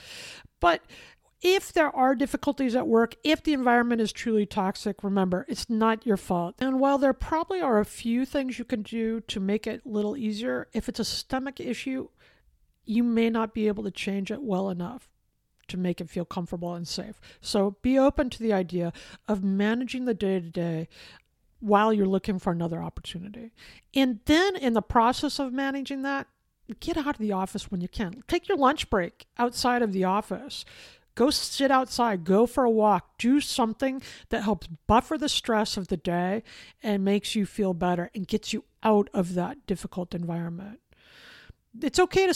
But 0.59 0.83
if 1.41 1.73
there 1.73 1.95
are 1.95 2.17
difficulties 2.17 2.75
at 2.75 2.89
work, 2.89 3.15
if 3.23 3.45
the 3.45 3.53
environment 3.53 4.01
is 4.01 4.13
truly 4.13 4.47
toxic, 4.47 5.05
remember, 5.05 5.47
it's 5.49 5.71
not 5.71 6.05
your 6.05 6.17
fault. 6.17 6.57
And 6.59 6.81
while 6.81 6.99
there 6.99 7.13
probably 7.13 7.61
are 7.61 7.79
a 7.79 7.85
few 7.85 8.25
things 8.27 8.59
you 8.59 8.65
can 8.65 8.83
do 8.83 9.21
to 9.21 9.39
make 9.39 9.67
it 9.67 9.83
a 9.87 9.89
little 9.89 10.17
easier, 10.17 10.67
if 10.73 10.89
it's 10.89 10.99
a 10.99 11.05
stomach 11.05 11.61
issue, 11.61 12.09
you 12.89 13.05
may 13.05 13.29
not 13.29 13.55
be 13.55 13.69
able 13.69 13.85
to 13.85 13.91
change 13.91 14.31
it 14.31 14.43
well 14.43 14.71
enough 14.71 15.09
to 15.69 15.77
make 15.77 16.01
it 16.01 16.09
feel 16.09 16.25
comfortable 16.25 16.75
and 16.75 16.89
safe. 16.89 17.21
So 17.41 17.77
be 17.83 17.99
open 17.99 18.31
to 18.31 18.43
the 18.43 18.53
idea 18.53 18.93
of 19.29 19.45
managing 19.45 20.07
the 20.07 20.15
day 20.15 20.41
to 20.41 20.49
day 20.49 20.89
while 21.61 21.93
you're 21.93 22.07
looking 22.07 22.39
for 22.39 22.51
another 22.51 22.83
opportunity. 22.83 23.53
And 23.95 24.21
then 24.25 24.57
in 24.57 24.73
the 24.73 24.83
process 24.83 25.39
of 25.39 25.53
managing 25.53 26.03
that, 26.03 26.29
get 26.81 26.97
out 26.97 27.17
of 27.17 27.19
the 27.19 27.33
office 27.33 27.71
when 27.71 27.81
you 27.81 27.89
can. 27.89 28.23
Take 28.27 28.49
your 28.49 28.59
lunch 28.59 28.89
break 28.89 29.27
outside 29.37 29.83
of 29.83 29.93
the 29.93 30.05
office. 30.05 30.65
Go 31.15 31.31
sit 31.31 31.71
outside, 31.71 32.25
go 32.25 32.47
for 32.47 32.65
a 32.65 32.71
walk, 32.71 33.19
do 33.19 33.41
something 33.41 34.01
that 34.29 34.45
helps 34.45 34.69
buffer 34.87 35.19
the 35.19 35.29
stress 35.29 35.77
of 35.77 35.89
the 35.89 35.97
day 35.97 36.45
and 36.83 37.05
makes 37.05 37.35
you 37.35 37.45
feel 37.45 37.75
better 37.75 38.09
and 38.15 38.29
gets 38.29 38.53
you 38.53 38.65
out 38.85 39.11
of 39.13 39.35
that 39.35 39.67
difficult 39.67 40.15
environment. 40.15 40.79
It's 41.83 41.99
okay 41.99 42.27
to 42.27 42.35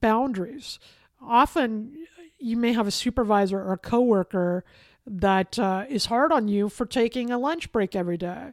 boundaries. 0.00 0.78
Often 1.20 2.06
you 2.38 2.56
may 2.56 2.72
have 2.72 2.86
a 2.86 2.92
supervisor 2.92 3.58
or 3.60 3.72
a 3.72 3.78
coworker 3.78 4.64
that 5.06 5.58
uh, 5.58 5.84
is 5.88 6.06
hard 6.06 6.32
on 6.32 6.48
you 6.48 6.68
for 6.68 6.84
taking 6.84 7.30
a 7.30 7.38
lunch 7.38 7.72
break 7.72 7.94
every 7.94 8.16
day. 8.16 8.52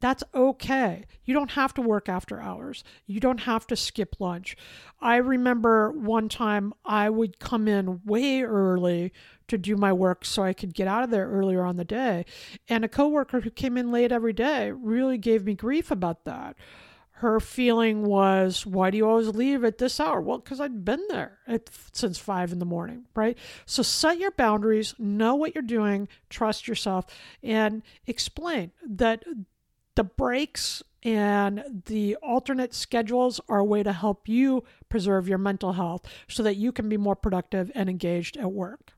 That's 0.00 0.22
okay. 0.32 1.06
You 1.24 1.34
don't 1.34 1.52
have 1.52 1.74
to 1.74 1.82
work 1.82 2.08
after 2.08 2.40
hours. 2.40 2.84
You 3.06 3.18
don't 3.18 3.40
have 3.40 3.66
to 3.66 3.76
skip 3.76 4.16
lunch. 4.20 4.56
I 5.00 5.16
remember 5.16 5.90
one 5.90 6.28
time 6.28 6.72
I 6.84 7.10
would 7.10 7.40
come 7.40 7.66
in 7.66 8.00
way 8.04 8.42
early 8.42 9.12
to 9.48 9.58
do 9.58 9.76
my 9.76 9.92
work 9.92 10.24
so 10.24 10.44
I 10.44 10.52
could 10.52 10.72
get 10.72 10.86
out 10.86 11.02
of 11.02 11.10
there 11.10 11.28
earlier 11.28 11.64
on 11.64 11.76
the 11.76 11.84
day. 11.84 12.26
And 12.68 12.84
a 12.84 12.88
coworker 12.88 13.40
who 13.40 13.50
came 13.50 13.76
in 13.76 13.90
late 13.90 14.12
every 14.12 14.32
day 14.32 14.70
really 14.70 15.18
gave 15.18 15.44
me 15.44 15.54
grief 15.54 15.90
about 15.90 16.24
that. 16.24 16.56
Her 17.18 17.40
feeling 17.40 18.04
was, 18.04 18.64
why 18.64 18.90
do 18.90 18.96
you 18.96 19.08
always 19.08 19.28
leave 19.28 19.64
at 19.64 19.78
this 19.78 19.98
hour? 19.98 20.20
Well, 20.20 20.38
because 20.38 20.60
I'd 20.60 20.84
been 20.84 21.02
there 21.08 21.38
at, 21.48 21.68
since 21.92 22.16
five 22.16 22.52
in 22.52 22.60
the 22.60 22.64
morning, 22.64 23.06
right? 23.16 23.36
So 23.66 23.82
set 23.82 24.18
your 24.18 24.30
boundaries, 24.30 24.94
know 24.98 25.34
what 25.34 25.54
you're 25.54 25.62
doing, 25.62 26.08
trust 26.30 26.68
yourself, 26.68 27.06
and 27.42 27.82
explain 28.06 28.70
that 28.86 29.24
the 29.96 30.04
breaks 30.04 30.82
and 31.02 31.82
the 31.86 32.14
alternate 32.16 32.72
schedules 32.72 33.40
are 33.48 33.58
a 33.58 33.64
way 33.64 33.82
to 33.82 33.92
help 33.92 34.28
you 34.28 34.62
preserve 34.88 35.28
your 35.28 35.38
mental 35.38 35.72
health 35.72 36.06
so 36.28 36.42
that 36.44 36.56
you 36.56 36.70
can 36.70 36.88
be 36.88 36.96
more 36.96 37.16
productive 37.16 37.72
and 37.74 37.88
engaged 37.88 38.36
at 38.36 38.52
work. 38.52 38.92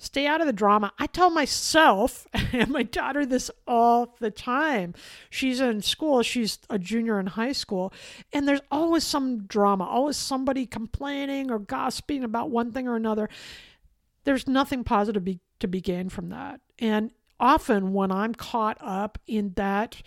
Stay 0.00 0.28
out 0.28 0.40
of 0.40 0.46
the 0.46 0.52
drama. 0.52 0.92
I 0.98 1.08
tell 1.08 1.28
myself 1.28 2.26
and 2.52 2.70
my 2.70 2.84
daughter 2.84 3.26
this 3.26 3.50
all 3.66 4.14
the 4.20 4.30
time. 4.30 4.94
She's 5.28 5.60
in 5.60 5.82
school, 5.82 6.22
she's 6.22 6.60
a 6.70 6.78
junior 6.78 7.18
in 7.18 7.26
high 7.26 7.52
school, 7.52 7.92
and 8.32 8.46
there's 8.46 8.60
always 8.70 9.04
some 9.04 9.44
drama, 9.46 9.84
always 9.84 10.16
somebody 10.16 10.66
complaining 10.66 11.50
or 11.50 11.58
gossiping 11.58 12.22
about 12.22 12.50
one 12.50 12.72
thing 12.72 12.86
or 12.86 12.94
another. 12.94 13.28
There's 14.22 14.46
nothing 14.46 14.84
positive 14.84 15.24
be, 15.24 15.40
to 15.58 15.66
be 15.66 15.80
gained 15.80 16.12
from 16.12 16.28
that. 16.28 16.60
And 16.78 17.10
often 17.40 17.92
when 17.92 18.12
I'm 18.12 18.34
caught 18.34 18.78
up 18.80 19.18
in 19.26 19.52
that, 19.56 20.00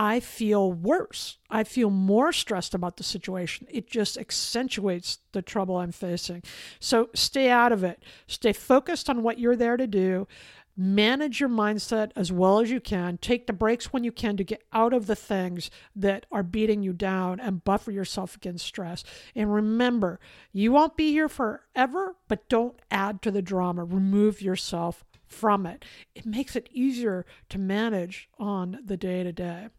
I 0.00 0.20
feel 0.20 0.72
worse. 0.72 1.38
I 1.50 1.64
feel 1.64 1.90
more 1.90 2.32
stressed 2.32 2.72
about 2.72 2.98
the 2.98 3.02
situation. 3.02 3.66
It 3.68 3.90
just 3.90 4.16
accentuates 4.16 5.18
the 5.32 5.42
trouble 5.42 5.76
I'm 5.76 5.90
facing. 5.90 6.44
So 6.78 7.10
stay 7.14 7.50
out 7.50 7.72
of 7.72 7.82
it. 7.82 8.02
Stay 8.28 8.52
focused 8.52 9.10
on 9.10 9.24
what 9.24 9.40
you're 9.40 9.56
there 9.56 9.76
to 9.76 9.88
do. 9.88 10.28
Manage 10.76 11.40
your 11.40 11.48
mindset 11.48 12.12
as 12.14 12.30
well 12.30 12.60
as 12.60 12.70
you 12.70 12.80
can. 12.80 13.18
Take 13.18 13.48
the 13.48 13.52
breaks 13.52 13.92
when 13.92 14.04
you 14.04 14.12
can 14.12 14.36
to 14.36 14.44
get 14.44 14.62
out 14.72 14.92
of 14.92 15.08
the 15.08 15.16
things 15.16 15.68
that 15.96 16.26
are 16.30 16.44
beating 16.44 16.84
you 16.84 16.92
down 16.92 17.40
and 17.40 17.64
buffer 17.64 17.90
yourself 17.90 18.36
against 18.36 18.64
stress. 18.64 19.02
And 19.34 19.52
remember, 19.52 20.20
you 20.52 20.70
won't 20.70 20.96
be 20.96 21.10
here 21.10 21.28
forever, 21.28 22.14
but 22.28 22.48
don't 22.48 22.78
add 22.92 23.20
to 23.22 23.32
the 23.32 23.42
drama. 23.42 23.84
Remove 23.84 24.40
yourself 24.40 25.04
from 25.26 25.66
it. 25.66 25.84
It 26.14 26.24
makes 26.24 26.54
it 26.54 26.68
easier 26.70 27.26
to 27.48 27.58
manage 27.58 28.28
on 28.38 28.78
the 28.84 28.96
day 28.96 29.24
to 29.24 29.32
day. 29.32 29.70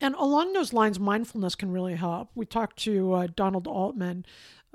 And 0.00 0.14
along 0.16 0.52
those 0.52 0.72
lines, 0.72 0.98
mindfulness 0.98 1.54
can 1.54 1.70
really 1.70 1.94
help. 1.94 2.30
We 2.34 2.46
talked 2.46 2.78
to 2.80 3.12
uh, 3.12 3.28
Donald 3.34 3.66
Altman 3.66 4.26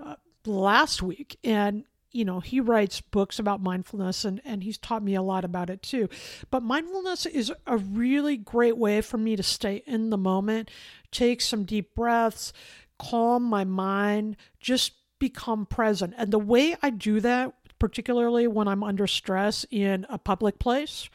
uh, 0.04 0.16
last 0.46 1.02
week, 1.02 1.38
and 1.44 1.84
you 2.12 2.26
know 2.26 2.40
he 2.40 2.60
writes 2.60 3.02
books 3.02 3.38
about 3.38 3.62
mindfulness 3.62 4.26
and, 4.26 4.42
and 4.44 4.64
he's 4.64 4.80
taught 4.80 5.04
me 5.04 5.14
a 5.14 5.22
lot 5.22 5.46
about 5.46 5.70
it 5.70 5.84
too 5.84 6.10
but 6.50 6.64
mindfulness 6.64 7.28
is 7.28 7.54
a 7.68 7.78
really 7.78 8.36
great 8.36 8.76
way 8.76 9.00
for 9.00 9.20
me 9.20 9.36
to 9.36 9.44
stay 9.44 9.84
in 9.86 10.10
the 10.10 10.18
moment 10.18 10.72
take 11.12 11.40
some 11.40 11.66
deep 11.66 11.94
breaths 11.94 12.52
calm 12.98 13.44
my 13.44 13.64
mind 13.64 14.36
just 14.60 14.94
become 15.20 15.68
present 15.68 16.12
and 16.18 16.32
the 16.32 16.40
way 16.40 16.76
i 16.82 16.90
do 16.90 17.20
that 17.20 17.54
particularly 17.80 18.46
when 18.46 18.68
I'm 18.68 18.84
under 18.84 19.08
stress 19.08 19.66
in 19.72 20.06
a 20.10 20.18
public 20.18 20.60
place. 20.60 21.10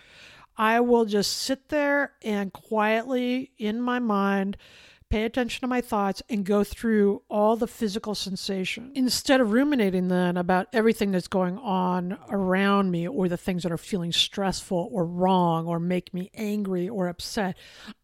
I 0.56 0.80
will 0.80 1.04
just 1.04 1.32
sit 1.32 1.68
there 1.68 2.12
and 2.23 2.52
quietly 2.52 3.50
in 3.58 3.80
my 3.80 3.99
mind 3.99 4.56
pay 5.14 5.25
attention 5.25 5.61
to 5.61 5.66
my 5.68 5.80
thoughts 5.80 6.23
and 6.28 6.44
go 6.44 6.64
through 6.64 7.23
all 7.28 7.54
the 7.54 7.68
physical 7.68 8.16
sensation 8.16 8.90
instead 8.96 9.40
of 9.40 9.52
ruminating 9.52 10.08
then 10.08 10.37
about 10.37 10.66
everything 10.73 11.12
that's 11.12 11.28
going 11.28 11.56
on 11.58 12.18
around 12.30 12.90
me 12.90 13.06
or 13.06 13.28
the 13.28 13.37
things 13.37 13.62
that 13.62 13.70
are 13.70 13.78
feeling 13.78 14.11
stressful 14.11 14.88
or 14.90 15.04
wrong 15.04 15.68
or 15.68 15.78
make 15.78 16.12
me 16.12 16.32
angry 16.34 16.88
or 16.88 17.06
upset. 17.06 17.56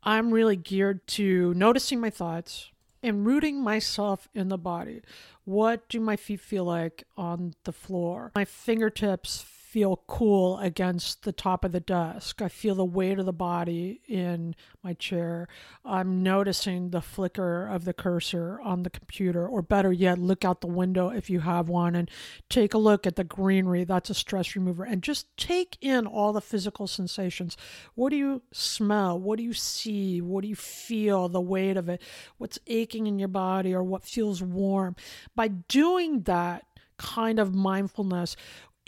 I'm 0.05 0.31
really 0.31 0.55
geared 0.55 1.05
to 1.09 1.53
noticing 1.55 1.99
my 2.01 2.11
thoughts 2.11 2.71
and 3.03 3.27
rooting 3.27 3.61
myself 3.61 4.29
in 4.33 4.49
the 4.49 4.59
body. 4.59 5.03
What 5.45 5.89
do 5.89 5.99
my 5.99 6.15
feet 6.17 6.41
feel 6.41 6.65
like 6.65 7.05
on 7.17 7.55
the 7.65 7.73
floor? 7.73 8.31
My 8.37 8.45
fingertips 8.45 9.45
feel 9.71 10.03
cool 10.09 10.59
against 10.59 11.23
the 11.23 11.31
top 11.31 11.65
of 11.65 11.71
the 11.71 11.79
desk. 11.79 12.43
I 12.43 12.49
feel 12.49 12.75
the 12.75 12.85
weight 12.85 13.21
of 13.21 13.27
the 13.27 13.33
body 13.33 14.01
in 14.09 14.57
my 14.83 14.95
chair. 14.95 15.47
I'm 15.85 16.25
noticing 16.25 16.91
the 16.91 17.01
flicker 17.01 17.69
of 17.69 17.85
the 17.85 17.93
cursor 17.93 18.61
on 18.65 18.83
the 18.83 18.91
computer, 18.91 19.47
or 19.47 19.63
better 19.63 19.93
yet, 19.93 20.19
look 20.19 20.45
out 20.45 20.61
the 20.61 20.67
window 20.67 21.11
if 21.11 21.31
you 21.31 21.41
have 21.41 21.69
one 21.69 21.95
and 21.95 22.11
take 22.49 22.75
a 22.75 22.79
look 22.79 23.07
at 23.07 23.15
the 23.15 23.23
greenery. 23.23 23.85
That's 23.85 24.11
a 24.11 24.15
stress 24.15 24.57
remover. 24.57 24.83
And 24.83 25.05
just 25.05 25.37
take 25.37 25.79
in 25.81 26.05
all 26.05 26.33
the 26.33 26.41
physical 26.41 26.89
sensations. 26.89 27.57
What 27.95 28.11
do 28.11 28.17
you 28.17 28.43
smell? 28.53 29.21
What 29.21 29.37
do 29.37 29.45
you 29.45 29.53
see? 29.53 30.21
What 30.21 30.43
do 30.43 30.49
you 30.49 30.57
feel? 30.57 31.29
The 31.29 31.41
weight 31.41 31.77
of 31.77 31.89
it? 31.89 32.03
What's 32.39 32.59
aching 32.67 33.07
in 33.07 33.21
your 33.21 33.29
body 33.29 33.73
or 33.73 33.85
what 33.85 34.03
feels 34.03 34.43
warm? 34.43 34.97
By 35.37 35.47
doing 35.47 36.23
that, 36.23 36.65
kind 37.01 37.39
of 37.39 37.55
mindfulness, 37.55 38.37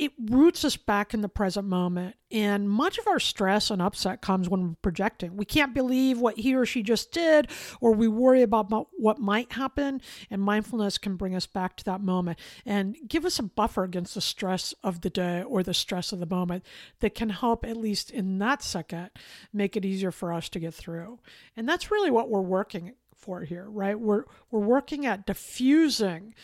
it 0.03 0.11
roots 0.19 0.65
us 0.65 0.77
back 0.77 1.15
in 1.15 1.21
the 1.21 1.29
present 1.29 1.69
moment. 1.69 2.17
And 2.33 2.69
much 2.69 2.99
of 2.99 3.07
our 3.07 3.21
stress 3.21 3.71
and 3.71 3.81
upset 3.81 4.21
comes 4.21 4.49
when 4.49 4.63
we're 4.63 4.75
projecting. 4.83 5.37
We 5.37 5.45
can't 5.45 5.73
believe 5.73 6.19
what 6.19 6.39
he 6.39 6.57
or 6.57 6.67
she 6.67 6.83
just 6.83 7.13
did, 7.13 7.49
or 7.81 7.93
we 7.93 8.09
worry 8.09 8.43
about 8.43 8.73
what 8.99 9.21
might 9.21 9.53
happen. 9.53 10.01
And 10.29 10.43
mindfulness 10.43 10.99
can 10.99 11.15
bring 11.15 11.37
us 11.37 11.47
back 11.47 11.77
to 11.77 11.85
that 11.85 12.01
moment 12.01 12.41
and 12.67 12.97
give 13.07 13.25
us 13.25 13.39
a 13.39 13.45
buffer 13.45 13.85
against 13.85 14.17
the 14.17 14.21
stress 14.21 14.75
of 14.83 15.03
the 15.03 15.11
day 15.11 15.45
or 15.45 15.63
the 15.63 15.73
stress 15.73 16.11
of 16.11 16.19
the 16.19 16.27
moment 16.27 16.65
that 16.99 17.15
can 17.15 17.29
help, 17.29 17.65
at 17.65 17.77
least 17.77 18.11
in 18.11 18.41
that 18.41 18.61
second, 18.61 19.11
make 19.53 19.77
it 19.77 19.85
easier 19.85 20.11
for 20.11 20.33
us 20.33 20.49
to 20.49 20.59
get 20.59 20.75
through. 20.75 21.21
And 21.57 21.69
that's 21.69 21.93
really 21.93 22.11
what 22.11 22.29
we're 22.29 22.41
working 22.41 22.95
for 23.15 23.43
here, 23.43 23.71
right? 23.71 24.01
We're, 24.01 24.25
we're 24.51 24.67
working 24.67 25.07
at 25.07 25.27
diffusing 25.27 26.35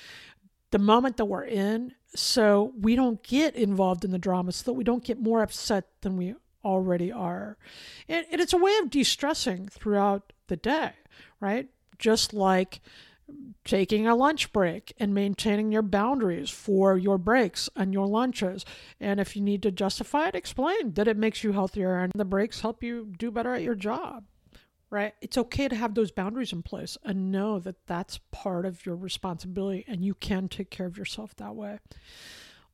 the 0.71 0.79
moment 0.79 1.17
that 1.17 1.25
we're 1.25 1.45
in 1.45 1.95
so 2.15 2.73
we 2.81 2.97
don't 2.97 3.23
get 3.23 3.55
involved 3.55 4.05
in 4.05 4.11
the 4.11 4.19
drama 4.19 4.53
so 4.53 4.65
that 4.65 4.75
we 4.75 4.85
don't 4.85 5.05
get 5.05 5.21
more 5.21 5.43
upset 5.43 5.87
than 6.01 6.17
we 6.17 6.35
already 6.65 7.13
are. 7.13 7.57
And, 8.09 8.27
and 8.31 8.41
it's 8.41 8.53
a 8.53 8.59
way 8.59 8.77
of 8.83 8.91
de-stressing 8.91 9.69
throughout 9.69 10.33
the 10.49 10.57
day 10.57 10.93
right? 11.41 11.69
Just 11.99 12.35
like 12.35 12.81
taking 13.65 14.07
a 14.07 14.17
lunch 14.17 14.53
break 14.53 14.93
and 14.99 15.15
maintaining 15.15 15.71
your 15.71 15.83
boundaries 15.83 16.49
for 16.49 16.97
your 16.97 17.19
breaks 17.19 17.69
and 17.77 17.93
your 17.93 18.07
lunches. 18.07 18.65
And 19.01 19.21
if 19.21 19.37
you 19.37 19.43
need 19.43 19.63
to 19.63 19.71
justify 19.71 20.29
it, 20.29 20.35
explain 20.35 20.95
that 20.95 21.09
it 21.09 21.17
makes 21.17 21.45
you 21.45 21.53
healthier 21.53 21.99
and 21.99 22.13
the 22.15 22.25
breaks 22.25 22.61
help 22.61 22.83
you 22.83 23.13
do 23.19 23.31
better 23.31 23.55
at 23.55 23.63
your 23.63 23.75
job 23.75 24.25
right? 24.91 25.15
It's 25.21 25.39
okay 25.39 25.69
to 25.69 25.77
have 25.77 25.95
those 25.95 26.11
boundaries 26.11 26.53
in 26.53 26.63
place 26.63 26.97
and 27.05 27.31
know 27.31 27.59
that 27.61 27.87
that's 27.87 28.19
part 28.31 28.65
of 28.65 28.85
your 28.87 28.97
responsibility 28.97 29.85
and 29.87 30.05
you 30.05 30.15
can 30.15 30.49
take 30.49 30.71
care 30.71 30.87
of 30.87 30.97
yourself 30.97 31.35
that 31.37 31.55
way. 31.55 31.79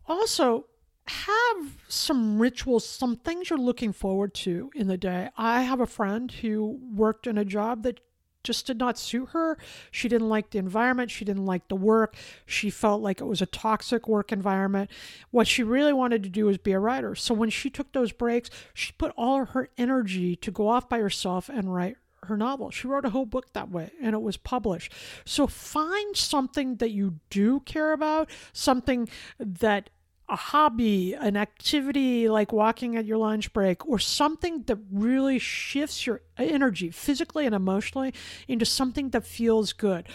Also, 0.07 0.67
have 1.07 1.77
some 1.89 2.41
rituals, 2.41 2.87
some 2.89 3.17
things 3.17 3.51
you're 3.51 3.59
looking 3.59 3.93
forward 3.93 4.33
to 4.35 4.71
in 4.75 4.87
the 4.87 4.97
day. 4.97 5.29
I 5.37 5.63
have 5.63 5.81
a 5.81 5.87
friend 5.87 6.31
who 6.31 6.81
worked 6.95 7.27
in 7.27 7.37
a 7.37 7.45
job 7.45 7.83
that 7.83 8.01
just 8.43 8.67
did 8.67 8.79
not 8.79 8.99
suit 8.99 9.31
her. 9.31 9.59
She 9.91 10.09
didn't 10.09 10.29
like 10.29 10.51
the 10.51 10.59
environment. 10.59 11.11
She 11.11 11.25
didn't 11.25 11.47
like 11.47 11.69
the 11.69 11.77
work. 11.77 12.15
She 12.47 12.71
felt 12.71 13.03
like 13.03 13.21
it 13.21 13.25
was 13.25 13.43
a 13.43 13.47
toxic 13.47 14.07
work 14.07 14.31
environment. 14.33 14.91
What 15.31 15.49
she 15.49 15.63
really 15.63 15.95
wanted 15.95 16.23
to 16.23 16.29
do 16.29 16.47
was 16.47 16.59
be 16.59 16.73
a 16.73 16.79
writer. 16.79 17.15
So 17.15 17.35
when 17.35 17.51
she 17.51 17.71
took 17.71 17.93
those 17.93 18.13
breaks, 18.13 18.51
she 18.75 18.93
put 18.93 19.13
all 19.17 19.47
her 19.47 19.71
energy 19.77 20.37
to 20.37 20.51
go 20.51 20.69
off 20.69 20.89
by 20.89 20.99
herself 20.99 21.49
and 21.49 21.75
write 21.75 21.97
her 22.27 22.37
novel. 22.37 22.71
She 22.71 22.87
wrote 22.87 23.05
a 23.05 23.11
whole 23.11 23.27
book 23.27 23.53
that 23.53 23.71
way 23.71 23.91
and 24.01 24.15
it 24.15 24.23
was 24.23 24.37
published. 24.37 24.93
So 25.25 25.47
find 25.47 26.17
something 26.17 26.77
that 26.77 26.91
you 26.91 27.21
do 27.31 27.61
care 27.61 27.93
about, 27.93 28.31
something 28.53 29.09
that 29.39 29.91
a 30.29 30.37
hobby, 30.37 31.13
an 31.15 31.37
activity 31.37 32.29
like 32.29 32.53
walking 32.53 32.97
at 32.97 33.05
your 33.05 33.19
lunch 33.19 33.53
break, 33.53 33.87
or 33.87 33.99
something 33.99 34.63
that 34.63 34.79
really 34.91 35.39
shifts 35.39 36.07
your 36.07 36.23
energy 36.39 36.91
physically 36.91 37.45
and 37.45 37.55
emotionally 37.55 38.15
into 38.49 38.65
something 38.65 39.11
that 39.11 39.27
feels 39.27 39.73
good. 39.73 40.09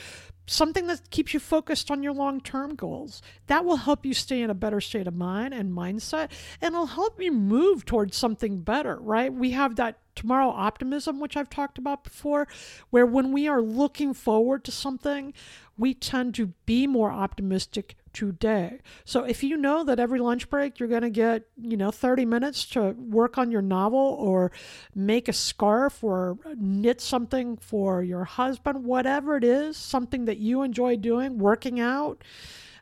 Something 0.51 0.87
that 0.87 1.11
keeps 1.11 1.31
you 1.31 1.39
focused 1.39 1.91
on 1.91 2.01
your 2.01 2.11
long 2.11 2.41
term 2.41 2.73
goals. 2.73 3.21
That 3.45 3.65
will 3.65 3.75
help 3.75 4.03
you 4.03 4.15
stay 4.15 4.41
in 4.41 4.49
a 4.49 4.55
better 4.55 4.81
state 4.81 5.05
of 5.05 5.13
mind 5.15 5.53
and 5.53 5.71
mindset, 5.71 6.31
and 6.59 6.73
it'll 6.73 6.87
help 6.87 7.21
you 7.21 7.31
move 7.31 7.85
towards 7.85 8.17
something 8.17 8.61
better, 8.61 8.95
right? 8.95 9.31
We 9.31 9.51
have 9.51 9.75
that 9.75 9.99
tomorrow 10.15 10.49
optimism, 10.49 11.19
which 11.19 11.37
I've 11.37 11.51
talked 11.51 11.77
about 11.77 12.03
before, 12.03 12.47
where 12.89 13.05
when 13.05 13.31
we 13.31 13.47
are 13.47 13.61
looking 13.61 14.15
forward 14.15 14.63
to 14.63 14.71
something, 14.71 15.35
we 15.77 15.93
tend 15.93 16.33
to 16.35 16.47
be 16.65 16.87
more 16.87 17.11
optimistic 17.11 17.95
today. 18.13 18.79
So 19.05 19.23
if 19.23 19.43
you 19.43 19.57
know 19.57 19.83
that 19.83 19.99
every 19.99 20.19
lunch 20.19 20.49
break 20.49 20.79
you're 20.79 20.89
going 20.89 21.01
to 21.01 21.09
get, 21.09 21.43
you 21.57 21.77
know, 21.77 21.91
30 21.91 22.25
minutes 22.25 22.65
to 22.67 22.91
work 22.91 23.37
on 23.37 23.51
your 23.51 23.61
novel 23.61 23.99
or 23.99 24.51
make 24.95 25.27
a 25.27 25.33
scarf 25.33 26.03
or 26.03 26.37
knit 26.55 27.01
something 27.01 27.57
for 27.57 28.03
your 28.03 28.23
husband, 28.23 28.83
whatever 28.83 29.37
it 29.37 29.43
is, 29.43 29.77
something 29.77 30.25
that 30.25 30.37
you 30.37 30.61
enjoy 30.61 30.95
doing, 30.95 31.37
working 31.37 31.79
out, 31.79 32.23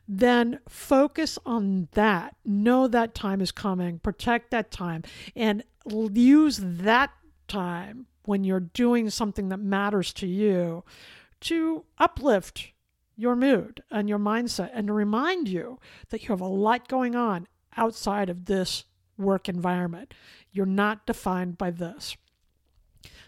then 0.08 0.58
focus 0.68 1.38
on 1.44 1.88
that. 1.92 2.34
Know 2.44 2.88
that 2.88 3.14
time 3.14 3.40
is 3.40 3.52
coming, 3.52 3.98
protect 3.98 4.50
that 4.50 4.70
time, 4.70 5.02
and 5.36 5.62
use 5.86 6.58
that 6.62 7.10
time 7.46 8.06
when 8.24 8.44
you're 8.44 8.60
doing 8.60 9.10
something 9.10 9.48
that 9.48 9.58
matters 9.58 10.12
to 10.14 10.26
you 10.26 10.84
to 11.40 11.84
uplift 11.98 12.72
your 13.18 13.34
mood 13.34 13.82
and 13.90 14.08
your 14.08 14.18
mindset 14.18 14.70
and 14.72 14.86
to 14.86 14.92
remind 14.92 15.48
you 15.48 15.78
that 16.10 16.22
you 16.22 16.28
have 16.28 16.40
a 16.40 16.46
lot 16.46 16.86
going 16.88 17.16
on 17.16 17.48
outside 17.76 18.30
of 18.30 18.44
this 18.44 18.84
work 19.18 19.48
environment. 19.48 20.14
You're 20.52 20.64
not 20.64 21.04
defined 21.04 21.58
by 21.58 21.72
this. 21.72 22.16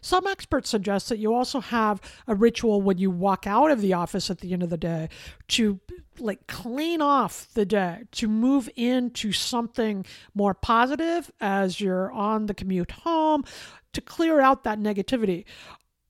Some 0.01 0.27
experts 0.29 0.71
suggest 0.71 1.09
that 1.09 1.19
you 1.19 1.35
also 1.35 1.61
have 1.61 2.01
a 2.27 2.35
ritual 2.35 2.81
when 2.81 2.99
you 2.99 3.11
walk 3.11 3.47
out 3.47 3.71
of 3.71 3.81
the 3.81 3.93
office 3.93 4.31
at 4.31 4.39
the 4.39 4.53
end 4.53 4.63
of 4.63 4.71
the 4.71 4.79
day 4.79 5.09
to 5.49 5.81
like 6.19 6.47
clean 6.47 7.03
off 7.03 7.49
the 7.55 7.67
day, 7.67 8.05
to 8.13 8.29
move 8.29 8.71
into 8.77 9.33
something 9.33 10.07
more 10.35 10.55
positive 10.55 11.31
as 11.41 11.81
you're 11.81 12.13
on 12.13 12.47
the 12.47 12.55
commute 12.55 12.93
home, 12.93 13.45
to 13.93 14.01
clear 14.01 14.41
out 14.41 14.63
that 14.65 14.79
negativity 14.79 15.45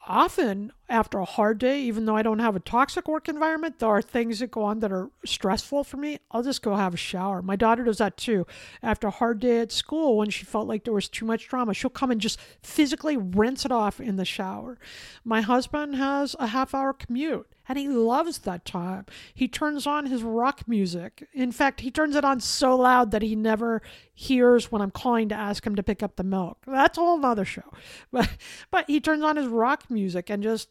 often 0.07 0.73
after 0.91 1.19
a 1.19 1.25
hard 1.25 1.59
day, 1.59 1.81
even 1.83 2.05
though 2.05 2.17
I 2.17 2.23
don't 2.23 2.41
have 2.41 2.57
a 2.57 2.61
toxic 2.61 3.07
work 3.09 3.29
environment, 3.29 3.79
there 3.79 3.89
are 3.89 4.03
things 4.03 4.41
that 4.41 4.51
go 4.51 4.65
on 4.65 4.81
that 4.81 4.93
are 4.93 5.11
stressful 5.25 5.85
for 5.85 5.97
me. 5.97 6.19
I'll 6.31 6.43
just 6.43 6.63
go 6.63 6.75
have 6.75 6.95
a 6.95 6.99
shower. 6.99 7.41
My 7.41 7.57
daughter 7.57 7.85
does 7.85 7.99
that 7.99 8.17
too. 8.17 8.47
After 8.83 9.07
a 9.07 9.13
hard 9.13 9.39
day 9.39 9.61
at 9.61 9.73
school, 9.73 10.17
when 10.17 10.31
she 10.31 10.45
felt 10.45 10.67
like 10.67 10.85
there 10.85 10.93
was 10.93 11.09
too 11.09 11.25
much 11.25 11.49
drama, 11.49 11.73
she'll 11.75 11.91
come 11.91 12.11
and 12.11 12.21
just 12.21 12.41
physically 12.63 13.17
rinse 13.17 13.65
it 13.65 13.73
off 13.73 14.01
in 14.01 14.17
the 14.17 14.25
shower. 14.25 14.79
My 15.25 15.41
husband 15.41 15.95
has 15.95 16.35
a 16.39 16.49
half 16.49 16.75
hour 16.75 16.93
commute 16.93 17.47
and 17.71 17.79
he 17.79 17.87
loves 17.87 18.39
that 18.39 18.65
time. 18.65 19.07
He 19.33 19.47
turns 19.47 19.87
on 19.87 20.07
his 20.07 20.25
rock 20.25 20.67
music. 20.67 21.29
In 21.33 21.53
fact, 21.53 21.83
he 21.83 21.91
turns 21.93 22.17
it 22.17 22.25
on 22.25 22.41
so 22.41 22.75
loud 22.75 23.13
that 23.13 23.23
he 23.23 23.37
never 23.37 23.81
hears 24.13 24.73
when 24.73 24.83
I'm 24.83 24.91
calling 24.91 25.29
to 25.29 25.37
ask 25.37 25.65
him 25.65 25.77
to 25.77 25.83
pick 25.85 26.03
up 26.03 26.17
the 26.17 26.25
milk. 26.25 26.59
That's 26.67 26.99
a 26.99 27.01
whole 27.01 27.25
other 27.25 27.45
show. 27.45 27.63
But 28.11 28.29
but 28.73 28.87
he 28.89 29.01
turns 29.01 29.23
on 29.23 29.37
his 29.37 29.47
rock 29.47 29.85
music 29.89 30.31
and 30.31 30.43
just 30.43 30.69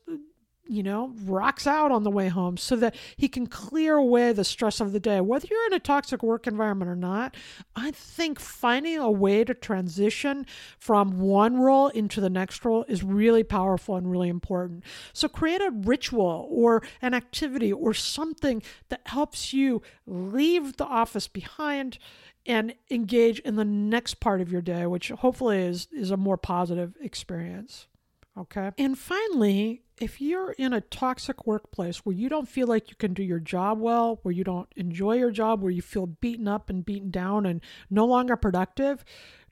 you 0.69 0.83
know, 0.83 1.11
rocks 1.23 1.65
out 1.65 1.91
on 1.91 2.03
the 2.03 2.11
way 2.11 2.27
home 2.27 2.55
so 2.55 2.75
that 2.75 2.95
he 3.17 3.27
can 3.27 3.47
clear 3.47 3.95
away 3.95 4.31
the 4.31 4.43
stress 4.43 4.79
of 4.79 4.91
the 4.91 4.99
day. 4.99 5.19
Whether 5.19 5.47
you're 5.49 5.65
in 5.65 5.73
a 5.73 5.79
toxic 5.79 6.21
work 6.21 6.45
environment 6.45 6.91
or 6.91 6.95
not, 6.95 7.35
I 7.75 7.89
think 7.89 8.39
finding 8.39 8.99
a 8.99 9.09
way 9.09 9.43
to 9.43 9.55
transition 9.55 10.45
from 10.77 11.19
one 11.19 11.57
role 11.57 11.87
into 11.87 12.21
the 12.21 12.29
next 12.29 12.63
role 12.63 12.85
is 12.87 13.03
really 13.03 13.43
powerful 13.43 13.95
and 13.95 14.09
really 14.09 14.29
important. 14.29 14.83
So 15.11 15.27
create 15.27 15.61
a 15.61 15.71
ritual 15.73 16.47
or 16.51 16.83
an 17.01 17.15
activity 17.15 17.73
or 17.73 17.95
something 17.95 18.61
that 18.89 19.01
helps 19.07 19.51
you 19.51 19.81
leave 20.05 20.77
the 20.77 20.85
office 20.85 21.27
behind 21.27 21.97
and 22.45 22.75
engage 22.91 23.39
in 23.39 23.55
the 23.55 23.65
next 23.65 24.19
part 24.19 24.39
of 24.39 24.51
your 24.51 24.61
day, 24.61 24.85
which 24.85 25.09
hopefully 25.09 25.61
is, 25.61 25.87
is 25.91 26.11
a 26.11 26.17
more 26.17 26.37
positive 26.37 26.95
experience. 27.01 27.87
Okay. 28.37 28.71
And 28.77 28.97
finally, 28.97 29.81
if 29.99 30.21
you're 30.21 30.51
in 30.51 30.71
a 30.71 30.81
toxic 30.81 31.45
workplace 31.45 31.97
where 32.05 32.15
you 32.15 32.29
don't 32.29 32.47
feel 32.47 32.67
like 32.67 32.89
you 32.89 32.95
can 32.95 33.13
do 33.13 33.23
your 33.23 33.39
job 33.39 33.79
well, 33.79 34.19
where 34.23 34.31
you 34.31 34.43
don't 34.43 34.71
enjoy 34.75 35.17
your 35.17 35.31
job, 35.31 35.61
where 35.61 35.71
you 35.71 35.81
feel 35.81 36.05
beaten 36.05 36.47
up 36.47 36.69
and 36.69 36.85
beaten 36.85 37.11
down 37.11 37.45
and 37.45 37.61
no 37.89 38.05
longer 38.05 38.37
productive, 38.37 39.03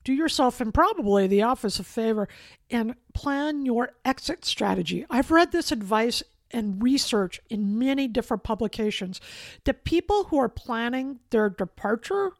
do 0.04 0.14
yourself 0.14 0.62
and 0.62 0.74
probably 0.74 1.28
the 1.28 1.42
office 1.42 1.80
a 1.80 1.84
favor 1.84 2.30
and 2.70 2.96
plan 3.14 3.66
your 3.66 3.94
exit 4.06 4.46
strategy. 4.46 5.06
I've 5.10 5.32
read 5.32 5.52
this 5.52 5.72
advice 5.72 6.24
and 6.52 6.82
research 6.82 7.42
in 7.50 7.78
many 7.78 8.08
different 8.08 8.44
publications 8.44 9.20
that 9.66 9.84
people 9.84 10.26
who 10.26 10.38
are 10.38 10.48
planning 10.48 11.20
their 11.30 11.50
departure 11.50 12.32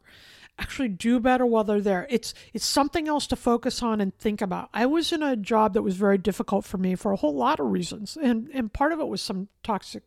actually 0.58 0.88
do 0.88 1.20
better 1.20 1.46
while 1.46 1.64
they're 1.64 1.80
there. 1.80 2.06
It's 2.10 2.34
it's 2.52 2.64
something 2.64 3.08
else 3.08 3.26
to 3.28 3.36
focus 3.36 3.82
on 3.82 4.00
and 4.00 4.14
think 4.16 4.40
about. 4.40 4.68
I 4.72 4.86
was 4.86 5.12
in 5.12 5.22
a 5.22 5.36
job 5.36 5.74
that 5.74 5.82
was 5.82 5.96
very 5.96 6.18
difficult 6.18 6.64
for 6.64 6.78
me 6.78 6.94
for 6.94 7.12
a 7.12 7.16
whole 7.16 7.34
lot 7.34 7.60
of 7.60 7.66
reasons, 7.66 8.16
and 8.20 8.48
and 8.52 8.72
part 8.72 8.92
of 8.92 9.00
it 9.00 9.08
was 9.08 9.22
some 9.22 9.48
toxic 9.62 10.02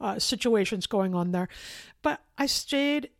uh, 0.00 0.18
situations 0.18 0.86
going 0.86 1.14
on 1.14 1.32
there. 1.32 1.48
But 2.02 2.20
I 2.36 2.46
stayed 2.46 3.10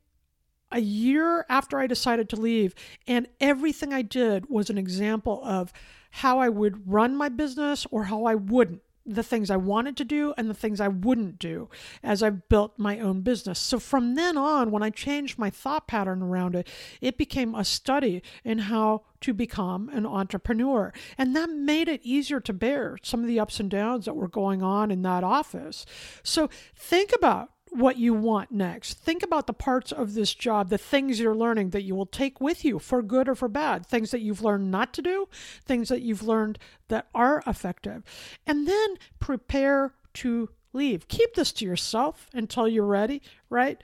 a 0.73 0.81
year 0.81 1.47
after 1.49 1.79
I 1.79 1.87
decided 1.87 2.29
to 2.31 2.37
leave, 2.37 2.75
and 3.07 3.29
everything 3.41 3.93
I 3.93 4.03
did 4.03 4.51
was 4.51 4.71
an 4.71 4.79
example 4.79 5.41
of 5.45 5.73
how 6.11 6.39
I 6.39 6.49
would 6.49 6.89
run 6.91 7.17
my 7.17 7.29
business 7.29 7.87
or 7.91 8.05
how 8.05 8.25
I 8.25 8.37
wouldn't 8.37 8.83
the 9.07 9.23
things 9.23 9.51
I 9.51 9.57
wanted 9.57 9.97
to 9.99 10.05
do 10.05 10.35
and 10.37 10.49
the 10.49 10.55
things 10.55 10.81
I 10.81 10.89
wouldn't 10.89 11.39
do 11.39 11.69
as 12.03 12.23
I 12.23 12.31
built 12.31 12.79
my 12.79 12.99
own 12.99 13.21
business. 13.21 13.59
So 13.59 13.79
from 13.79 14.15
then 14.15 14.37
on, 14.37 14.71
when 14.71 14.83
I 14.83 14.91
changed 14.91 15.39
my 15.39 15.51
thought 15.51 15.87
pattern 15.87 16.23
around 16.23 16.55
it, 16.55 16.69
it 17.01 17.19
became 17.19 17.55
a 17.55 17.65
study 17.65 18.23
in 18.45 18.59
how 18.61 19.03
to 19.21 19.35
become 19.35 19.89
an 19.91 20.07
entrepreneur. 20.07 20.93
And 21.17 21.35
that 21.37 21.51
made 21.51 21.89
it 21.89 22.01
easier 22.03 22.41
to 22.41 22.53
bear 22.53 22.99
some 23.03 23.21
of 23.21 23.27
the 23.27 23.41
ups 23.41 23.61
and 23.61 23.71
downs 23.71 24.05
that 24.05 24.17
were 24.17 24.29
going 24.29 24.63
on 24.63 24.91
in 24.91 25.03
that 25.03 25.25
office. 25.25 25.87
So 26.23 26.49
think 26.75 27.11
about 27.15 27.51
what 27.75 27.99
you 27.99 28.15
want 28.15 28.53
next. 28.53 28.95
Think 28.99 29.23
about 29.23 29.47
the 29.47 29.53
parts 29.53 29.91
of 29.91 30.15
this 30.15 30.33
job, 30.33 30.69
the 30.69 30.79
things 30.79 31.19
you're 31.19 31.35
learning 31.35 31.71
that 31.71 31.83
you 31.83 31.95
will 31.95 32.07
take 32.07 32.41
with 32.41 32.65
you 32.65 32.79
for 32.79 33.03
good 33.03 33.29
or 33.29 33.35
for 33.35 33.49
bad, 33.49 33.85
things 33.85 34.13
that 34.13 34.21
you've 34.21 34.43
learned 34.43 34.71
not 34.71 34.93
to 34.95 35.03
do, 35.03 35.29
things 35.65 35.89
that 35.89 36.03
you've 36.03 36.23
learned 36.23 36.59
that 36.89 37.09
are 37.15 37.43
effective. 37.47 38.05
And 38.47 38.69
then 38.69 38.97
prepare 39.19 39.95
to 40.15 40.51
leave. 40.73 41.09
Keep 41.09 41.35
this 41.35 41.53
to 41.53 41.65
yourself 41.65 42.29
until 42.33 42.69
you're 42.69 42.87
ready, 42.87 43.23
right? 43.51 43.83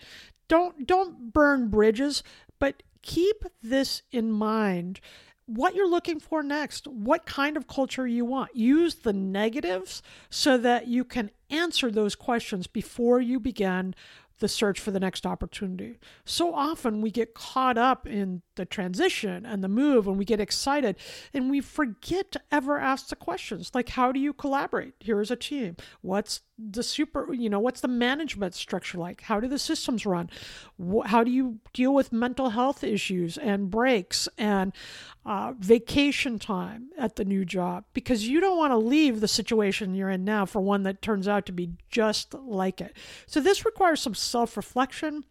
Don't 0.48 0.86
don't 0.86 1.32
burn 1.32 1.68
bridges, 1.68 2.22
but 2.58 2.82
keep 3.02 3.44
this 3.62 4.02
in 4.12 4.30
mind 4.30 5.00
what 5.50 5.74
you're 5.74 5.88
looking 5.88 6.20
for 6.20 6.42
next, 6.42 6.86
what 6.86 7.26
kind 7.26 7.56
of 7.56 7.66
culture 7.66 8.06
you 8.06 8.24
want. 8.24 8.54
Use 8.54 8.96
the 8.96 9.12
negatives 9.12 10.02
so 10.28 10.56
that 10.58 10.86
you 10.86 11.04
can 11.04 11.30
answer 11.50 11.90
those 11.90 12.14
questions 12.14 12.66
before 12.68 13.20
you 13.20 13.40
begin 13.40 13.94
the 14.38 14.48
search 14.48 14.80
for 14.80 14.90
the 14.90 15.00
next 15.00 15.26
opportunity. 15.26 15.98
So 16.24 16.54
often 16.54 17.00
we 17.00 17.10
get 17.10 17.34
caught 17.34 17.76
up 17.76 18.06
in 18.06 18.42
the 18.54 18.64
transition 18.64 19.44
and 19.44 19.62
the 19.62 19.68
move 19.68 20.06
and 20.06 20.16
we 20.18 20.24
get 20.24 20.40
excited 20.40 20.96
and 21.34 21.50
we 21.50 21.60
forget 21.60 22.30
to 22.32 22.40
ever 22.50 22.78
ask 22.78 23.08
the 23.08 23.16
questions 23.16 23.70
like 23.74 23.90
how 23.90 24.12
do 24.12 24.18
you 24.18 24.32
collaborate 24.32 24.94
here 25.00 25.20
as 25.20 25.30
a 25.30 25.36
team? 25.36 25.76
What's 26.00 26.40
the 26.70 26.82
super, 26.82 27.32
you 27.32 27.48
know, 27.48 27.60
what's 27.60 27.80
the 27.80 27.88
management 27.88 28.54
structure 28.54 28.98
like? 28.98 29.22
How 29.22 29.40
do 29.40 29.48
the 29.48 29.58
systems 29.58 30.04
run? 30.04 30.30
How 31.06 31.24
do 31.24 31.30
you 31.30 31.58
deal 31.72 31.94
with 31.94 32.12
mental 32.12 32.50
health 32.50 32.84
issues 32.84 33.38
and 33.38 33.70
breaks 33.70 34.28
and 34.36 34.72
uh, 35.24 35.52
vacation 35.58 36.38
time 36.38 36.90
at 36.98 37.16
the 37.16 37.24
new 37.24 37.44
job? 37.44 37.84
Because 37.92 38.28
you 38.28 38.40
don't 38.40 38.58
want 38.58 38.72
to 38.72 38.76
leave 38.76 39.20
the 39.20 39.28
situation 39.28 39.94
you're 39.94 40.10
in 40.10 40.24
now 40.24 40.44
for 40.46 40.60
one 40.60 40.82
that 40.84 41.02
turns 41.02 41.26
out 41.26 41.46
to 41.46 41.52
be 41.52 41.70
just 41.88 42.34
like 42.34 42.80
it. 42.80 42.96
So 43.26 43.40
this 43.40 43.64
requires 43.64 44.00
some 44.00 44.14
self 44.14 44.56
reflection 44.56 45.24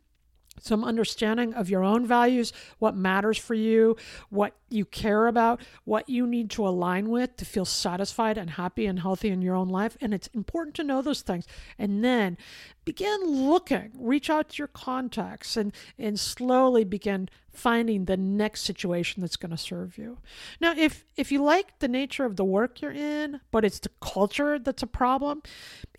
some 0.62 0.84
understanding 0.84 1.54
of 1.54 1.70
your 1.70 1.84
own 1.84 2.06
values, 2.06 2.52
what 2.80 2.96
matters 2.96 3.38
for 3.38 3.54
you, 3.54 3.96
what 4.30 4.56
you 4.72 4.86
care 4.86 5.28
about, 5.28 5.62
what 5.84 6.10
you 6.10 6.26
need 6.26 6.50
to 6.52 6.68
align 6.68 7.10
with 7.10 7.36
to 7.38 7.46
feel 7.46 7.66
satisfied 7.66 8.38
and 8.38 8.52
happy 8.52 8.86
and 8.86 9.00
healthy 9.00 9.30
in 9.30 9.42
your 9.42 9.56
own 9.56 9.70
life. 9.70 9.98
And 10.02 10.14
it's 10.14 10.28
important 10.28 10.76
to 10.76 10.84
know 10.84 11.02
those 11.02 11.22
things. 11.22 11.46
And 11.78 12.04
then 12.04 12.38
begin 12.86 13.24
looking, 13.24 13.92
reach 13.98 14.30
out 14.30 14.50
to 14.50 14.58
your 14.58 14.68
contacts, 14.68 15.56
and, 15.58 15.74
and 15.98 16.20
slowly 16.20 16.84
begin 16.84 17.30
finding 17.52 18.06
the 18.06 18.18
next 18.18 18.62
situation 18.62 19.22
that's 19.22 19.36
going 19.36 19.52
to 19.52 19.58
serve 19.58 19.98
you. 19.98 20.18
Now, 20.62 20.74
if 20.76 21.04
if 21.18 21.32
you 21.32 21.44
like 21.44 21.80
the 21.80 21.88
nature 21.88 22.26
of 22.26 22.36
the 22.36 22.46
work 22.46 22.82
you're 22.82 22.92
in, 22.92 23.42
but 23.52 23.66
it's 23.66 23.80
the 23.80 23.92
culture 24.02 24.58
that's 24.58 24.84
a 24.84 24.88
problem, 24.88 25.42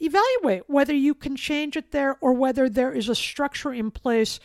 evaluate 0.00 0.68
whether 0.68 0.94
you 0.94 1.14
can 1.14 1.36
change 1.36 1.76
it 1.76 1.90
there 1.90 2.16
or 2.20 2.32
whether 2.32 2.68
there 2.68 2.92
is 2.92 3.08
a 3.08 3.14
structure 3.14 3.72
in 3.72 3.90
place 3.90 4.40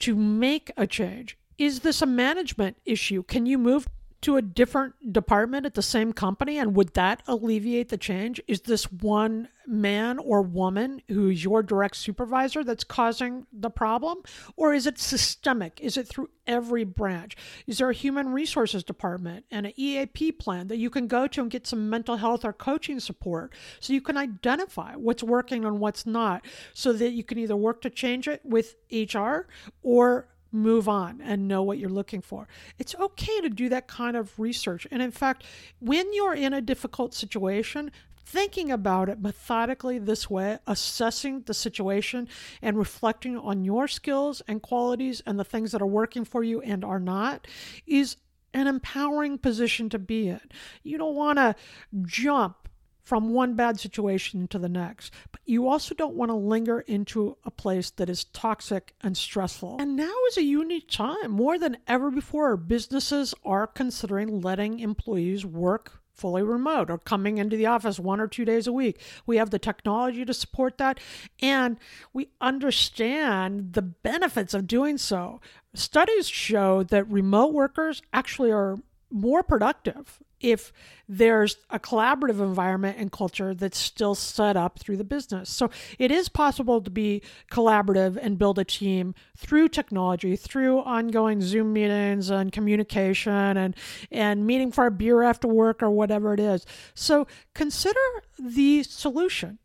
to 0.00 0.14
make 0.14 0.70
a 0.76 0.86
change. 0.86 1.36
Is 1.58 1.80
this 1.80 2.00
a 2.00 2.06
management 2.06 2.76
issue? 2.84 3.24
Can 3.24 3.44
you 3.44 3.58
move 3.58 3.88
to 4.20 4.36
a 4.36 4.42
different 4.42 5.12
department 5.12 5.64
at 5.66 5.74
the 5.74 5.82
same 5.82 6.12
company? 6.12 6.58
And 6.58 6.74
would 6.74 6.94
that 6.94 7.22
alleviate 7.26 7.88
the 7.88 7.96
change? 7.96 8.40
Is 8.48 8.62
this 8.62 8.90
one 8.90 9.48
man 9.66 10.18
or 10.18 10.42
woman 10.42 11.02
who's 11.08 11.44
your 11.44 11.62
direct 11.62 11.96
supervisor 11.96 12.64
that's 12.64 12.84
causing 12.84 13.46
the 13.52 13.70
problem? 13.70 14.18
Or 14.56 14.72
is 14.72 14.86
it 14.86 14.98
systemic? 14.98 15.80
Is 15.80 15.96
it 15.96 16.08
through 16.08 16.30
every 16.46 16.84
branch? 16.84 17.36
Is 17.66 17.78
there 17.78 17.90
a 17.90 17.94
human 17.94 18.30
resources 18.30 18.82
department 18.82 19.44
and 19.50 19.66
an 19.66 19.72
eap 19.76 20.38
plan 20.38 20.68
that 20.68 20.78
you 20.78 20.90
can 20.90 21.06
go 21.06 21.26
to 21.28 21.42
and 21.42 21.50
get 21.50 21.66
some 21.66 21.90
mental 21.90 22.16
health 22.16 22.44
or 22.44 22.52
coaching 22.52 22.98
support 22.98 23.52
so 23.78 23.92
you 23.92 24.00
can 24.00 24.16
identify 24.16 24.94
what's 24.94 25.22
working 25.22 25.64
and 25.64 25.78
what's 25.78 26.06
not 26.06 26.44
so 26.72 26.92
that 26.92 27.12
you 27.12 27.22
can 27.22 27.38
either 27.38 27.56
work 27.56 27.82
to 27.82 27.90
change 27.90 28.26
it 28.26 28.40
with 28.44 28.76
hr 28.92 29.46
or 29.82 30.28
move 30.52 30.88
on 30.88 31.20
and 31.20 31.48
know 31.48 31.62
what 31.62 31.78
you're 31.78 31.90
looking 31.90 32.20
for. 32.20 32.48
It's 32.78 32.94
okay 32.94 33.40
to 33.40 33.48
do 33.48 33.68
that 33.68 33.86
kind 33.86 34.16
of 34.16 34.38
research. 34.38 34.86
And 34.90 35.02
in 35.02 35.10
fact, 35.10 35.44
when 35.80 36.12
you're 36.12 36.34
in 36.34 36.52
a 36.52 36.60
difficult 36.60 37.14
situation, 37.14 37.90
thinking 38.24 38.70
about 38.70 39.08
it 39.08 39.20
methodically 39.20 39.98
this 39.98 40.28
way, 40.28 40.58
assessing 40.66 41.42
the 41.42 41.54
situation 41.54 42.28
and 42.60 42.76
reflecting 42.76 43.38
on 43.38 43.64
your 43.64 43.88
skills 43.88 44.42
and 44.46 44.60
qualities 44.60 45.22
and 45.24 45.38
the 45.38 45.44
things 45.44 45.72
that 45.72 45.80
are 45.80 45.86
working 45.86 46.24
for 46.24 46.42
you 46.42 46.60
and 46.60 46.84
are 46.84 47.00
not, 47.00 47.46
is 47.86 48.16
an 48.52 48.66
empowering 48.66 49.38
position 49.38 49.88
to 49.88 49.98
be 49.98 50.28
in. 50.28 50.40
You 50.82 50.98
don't 50.98 51.14
want 51.14 51.38
to 51.38 51.54
jump 52.02 52.67
from 53.08 53.30
one 53.30 53.54
bad 53.54 53.80
situation 53.80 54.46
to 54.46 54.58
the 54.58 54.68
next. 54.68 55.14
But 55.32 55.40
you 55.46 55.66
also 55.66 55.94
don't 55.94 56.14
want 56.14 56.28
to 56.28 56.34
linger 56.34 56.80
into 56.80 57.38
a 57.42 57.50
place 57.50 57.88
that 57.92 58.10
is 58.10 58.24
toxic 58.24 58.92
and 59.00 59.16
stressful. 59.16 59.78
And 59.80 59.96
now 59.96 60.12
is 60.28 60.36
a 60.36 60.42
unique 60.42 60.90
time. 60.90 61.30
More 61.30 61.58
than 61.58 61.78
ever 61.86 62.10
before, 62.10 62.58
businesses 62.58 63.34
are 63.46 63.66
considering 63.66 64.42
letting 64.42 64.80
employees 64.80 65.46
work 65.46 66.02
fully 66.12 66.42
remote 66.42 66.90
or 66.90 66.98
coming 66.98 67.38
into 67.38 67.56
the 67.56 67.64
office 67.64 67.98
one 67.98 68.20
or 68.20 68.28
two 68.28 68.44
days 68.44 68.66
a 68.66 68.72
week. 68.72 69.00
We 69.24 69.38
have 69.38 69.48
the 69.48 69.58
technology 69.58 70.26
to 70.26 70.34
support 70.34 70.76
that, 70.76 71.00
and 71.40 71.78
we 72.12 72.28
understand 72.42 73.72
the 73.72 73.82
benefits 73.82 74.52
of 74.52 74.66
doing 74.66 74.98
so. 74.98 75.40
Studies 75.72 76.28
show 76.28 76.82
that 76.82 77.08
remote 77.08 77.54
workers 77.54 78.02
actually 78.12 78.50
are 78.50 78.78
more 79.10 79.42
productive 79.42 80.20
if 80.40 80.72
there's 81.08 81.56
a 81.70 81.78
collaborative 81.78 82.40
environment 82.40 82.96
and 82.98 83.10
culture 83.10 83.54
that's 83.54 83.78
still 83.78 84.14
set 84.14 84.56
up 84.56 84.78
through 84.78 84.96
the 84.96 85.04
business. 85.04 85.50
So 85.50 85.70
it 85.98 86.10
is 86.10 86.28
possible 86.28 86.80
to 86.80 86.90
be 86.90 87.22
collaborative 87.50 88.16
and 88.20 88.38
build 88.38 88.58
a 88.58 88.64
team 88.64 89.14
through 89.36 89.68
technology, 89.68 90.36
through 90.36 90.80
ongoing 90.80 91.40
Zoom 91.40 91.72
meetings 91.72 92.30
and 92.30 92.52
communication 92.52 93.56
and 93.56 93.74
and 94.10 94.46
meeting 94.46 94.70
for 94.70 94.86
a 94.86 94.90
beer 94.90 95.22
after 95.22 95.48
work 95.48 95.82
or 95.82 95.90
whatever 95.90 96.34
it 96.34 96.40
is. 96.40 96.64
So 96.94 97.26
consider 97.54 97.98
the 98.38 98.82
solution. 98.84 99.58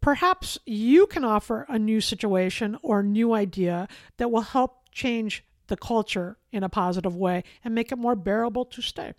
Perhaps 0.00 0.58
you 0.64 1.06
can 1.06 1.24
offer 1.24 1.66
a 1.68 1.78
new 1.78 2.00
situation 2.00 2.78
or 2.82 3.02
new 3.02 3.34
idea 3.34 3.86
that 4.16 4.30
will 4.30 4.40
help 4.40 4.88
change 4.92 5.44
the 5.70 5.76
culture 5.76 6.36
in 6.52 6.62
a 6.62 6.68
positive 6.68 7.16
way 7.16 7.42
and 7.64 7.74
make 7.74 7.90
it 7.90 7.96
more 7.96 8.14
bearable 8.14 8.66
to 8.66 8.82
stay. 8.82 9.14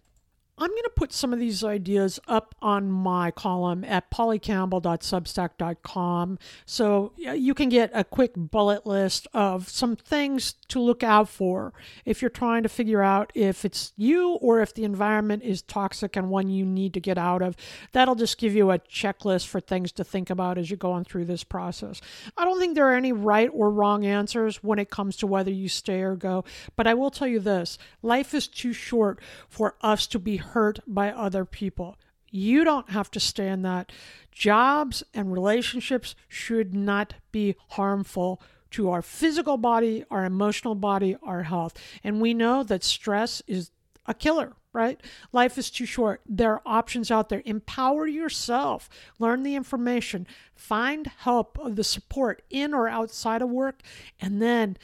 I'm 0.61 0.69
going 0.69 0.83
to 0.83 0.91
put 0.95 1.11
some 1.11 1.33
of 1.33 1.39
these 1.39 1.63
ideas 1.63 2.19
up 2.27 2.53
on 2.61 2.91
my 2.91 3.31
column 3.31 3.83
at 3.83 4.11
pollycampbell.substack.com. 4.11 6.37
so 6.67 7.13
you 7.17 7.55
can 7.55 7.69
get 7.69 7.89
a 7.95 8.03
quick 8.03 8.33
bullet 8.35 8.85
list 8.85 9.27
of 9.33 9.69
some 9.69 9.95
things 9.95 10.53
to 10.67 10.79
look 10.79 11.01
out 11.01 11.27
for 11.27 11.73
if 12.05 12.21
you're 12.21 12.29
trying 12.29 12.61
to 12.61 12.69
figure 12.69 13.01
out 13.01 13.31
if 13.33 13.65
it's 13.65 13.91
you 13.97 14.33
or 14.33 14.61
if 14.61 14.75
the 14.75 14.83
environment 14.83 15.41
is 15.41 15.63
toxic 15.63 16.15
and 16.15 16.29
one 16.29 16.47
you 16.47 16.63
need 16.63 16.93
to 16.93 16.99
get 16.99 17.17
out 17.17 17.41
of. 17.41 17.55
That'll 17.91 18.13
just 18.13 18.37
give 18.37 18.53
you 18.53 18.69
a 18.69 18.77
checklist 18.77 19.47
for 19.47 19.61
things 19.61 19.91
to 19.93 20.03
think 20.03 20.29
about 20.29 20.59
as 20.59 20.69
you're 20.69 20.77
going 20.77 21.05
through 21.05 21.25
this 21.25 21.43
process. 21.43 22.01
I 22.37 22.45
don't 22.45 22.59
think 22.59 22.75
there 22.75 22.87
are 22.87 22.95
any 22.95 23.13
right 23.13 23.49
or 23.51 23.71
wrong 23.71 24.05
answers 24.05 24.63
when 24.63 24.77
it 24.77 24.91
comes 24.91 25.15
to 25.17 25.25
whether 25.25 25.49
you 25.49 25.69
stay 25.69 26.01
or 26.01 26.15
go, 26.15 26.45
but 26.75 26.85
I 26.85 26.93
will 26.93 27.09
tell 27.09 27.27
you 27.27 27.39
this 27.39 27.79
life 28.03 28.35
is 28.35 28.47
too 28.47 28.73
short 28.73 29.19
for 29.49 29.73
us 29.81 30.05
to 30.05 30.19
be 30.19 30.37
hurt 30.51 30.79
by 30.87 31.11
other 31.11 31.45
people. 31.45 31.97
You 32.29 32.63
don't 32.63 32.89
have 32.91 33.11
to 33.11 33.19
stand 33.19 33.65
that. 33.65 33.91
Jobs 34.31 35.03
and 35.13 35.33
relationships 35.33 36.15
should 36.27 36.73
not 36.73 37.15
be 37.31 37.55
harmful 37.69 38.41
to 38.71 38.89
our 38.89 39.01
physical 39.01 39.57
body, 39.57 40.05
our 40.09 40.23
emotional 40.23 40.75
body, 40.75 41.17
our 41.21 41.43
health. 41.43 41.73
And 42.03 42.21
we 42.21 42.33
know 42.33 42.63
that 42.63 42.83
stress 42.83 43.41
is 43.47 43.71
a 44.07 44.13
killer, 44.13 44.53
right? 44.73 45.01
Life 45.33 45.57
is 45.57 45.69
too 45.69 45.85
short. 45.85 46.21
There 46.25 46.53
are 46.53 46.61
options 46.65 47.11
out 47.11 47.27
there. 47.27 47.41
Empower 47.45 48.07
yourself, 48.07 48.89
learn 49.19 49.43
the 49.43 49.55
information, 49.55 50.25
find 50.55 51.07
help 51.19 51.59
of 51.59 51.75
the 51.75 51.83
support 51.83 52.43
in 52.49 52.73
or 52.73 52.87
outside 52.87 53.41
of 53.41 53.49
work, 53.49 53.81
and 54.19 54.41
then 54.41 54.77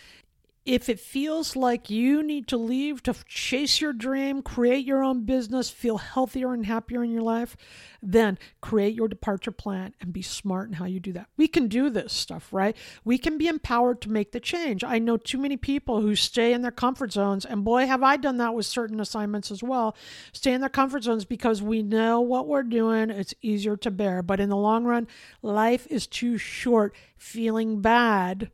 if 0.67 0.89
it 0.89 0.99
feels 0.99 1.55
like 1.55 1.89
you 1.89 2.21
need 2.21 2.45
to 2.49 2.57
leave 2.57 3.01
to 3.01 3.15
chase 3.25 3.79
your 3.79 3.93
dream, 3.93 4.41
create 4.41 4.85
your 4.85 5.01
own 5.01 5.23
business, 5.23 5.69
feel 5.69 5.97
healthier 5.97 6.53
and 6.53 6.65
happier 6.65 7.05
in 7.05 7.09
your 7.09 7.21
life, 7.21 7.55
then 8.01 8.37
create 8.59 8.93
your 8.93 9.07
departure 9.07 9.53
plan 9.53 9.95
and 10.01 10.11
be 10.11 10.21
smart 10.21 10.67
in 10.67 10.73
how 10.73 10.83
you 10.83 10.99
do 10.99 11.13
that. 11.13 11.29
We 11.37 11.47
can 11.47 11.69
do 11.69 11.89
this 11.89 12.11
stuff, 12.11 12.51
right? 12.51 12.75
We 13.05 13.17
can 13.17 13.37
be 13.37 13.47
empowered 13.47 14.01
to 14.01 14.11
make 14.11 14.33
the 14.33 14.41
change. 14.41 14.83
I 14.83 14.99
know 14.99 15.15
too 15.15 15.37
many 15.37 15.55
people 15.55 16.01
who 16.01 16.17
stay 16.17 16.51
in 16.51 16.63
their 16.63 16.71
comfort 16.71 17.13
zones, 17.13 17.45
and 17.45 17.63
boy, 17.63 17.87
have 17.87 18.03
I 18.03 18.17
done 18.17 18.35
that 18.37 18.53
with 18.53 18.65
certain 18.65 18.99
assignments 18.99 19.51
as 19.51 19.63
well. 19.63 19.95
Stay 20.33 20.51
in 20.51 20.59
their 20.59 20.69
comfort 20.69 21.05
zones 21.05 21.23
because 21.23 21.61
we 21.61 21.81
know 21.81 22.19
what 22.19 22.45
we're 22.45 22.63
doing, 22.63 23.09
it's 23.09 23.33
easier 23.41 23.77
to 23.77 23.89
bear. 23.89 24.21
But 24.21 24.41
in 24.41 24.49
the 24.49 24.57
long 24.57 24.83
run, 24.83 25.07
life 25.41 25.87
is 25.89 26.07
too 26.07 26.37
short 26.37 26.93
feeling 27.15 27.79
bad 27.79 28.51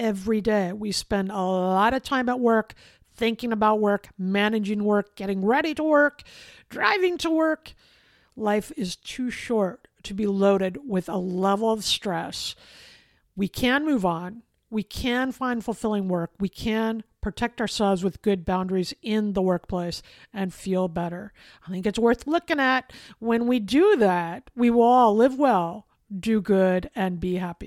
every 0.00 0.40
day. 0.40 0.72
We 0.72 0.90
spend 0.90 1.30
a 1.30 1.40
lot 1.40 1.94
of 1.94 2.02
time 2.02 2.28
at 2.28 2.40
work 2.40 2.74
thinking 3.14 3.52
about 3.52 3.80
work, 3.80 4.08
managing 4.18 4.82
work, 4.82 5.14
getting 5.14 5.44
ready 5.44 5.74
to 5.74 5.84
work, 5.84 6.22
driving 6.70 7.18
to 7.18 7.30
work. 7.30 7.74
Life 8.34 8.72
is 8.76 8.96
too 8.96 9.30
short 9.30 9.86
to 10.04 10.14
be 10.14 10.26
loaded 10.26 10.78
with 10.88 11.08
a 11.08 11.18
level 11.18 11.70
of 11.70 11.84
stress. 11.84 12.54
We 13.36 13.46
can 13.46 13.84
move 13.84 14.06
on. 14.06 14.42
We 14.70 14.82
can 14.82 15.32
find 15.32 15.62
fulfilling 15.62 16.08
work. 16.08 16.30
We 16.40 16.48
can 16.48 17.04
protect 17.20 17.60
ourselves 17.60 18.02
with 18.02 18.22
good 18.22 18.46
boundaries 18.46 18.94
in 19.02 19.34
the 19.34 19.42
workplace 19.42 20.02
and 20.32 20.54
feel 20.54 20.88
better. 20.88 21.34
I 21.66 21.70
think 21.70 21.86
it's 21.86 21.98
worth 21.98 22.26
looking 22.26 22.60
at. 22.60 22.90
When 23.18 23.46
we 23.46 23.58
do 23.58 23.96
that, 23.96 24.50
we 24.56 24.70
will 24.70 24.82
all 24.82 25.14
live 25.14 25.38
well, 25.38 25.86
do 26.18 26.40
good, 26.40 26.88
and 26.94 27.20
be 27.20 27.34
happy. 27.34 27.66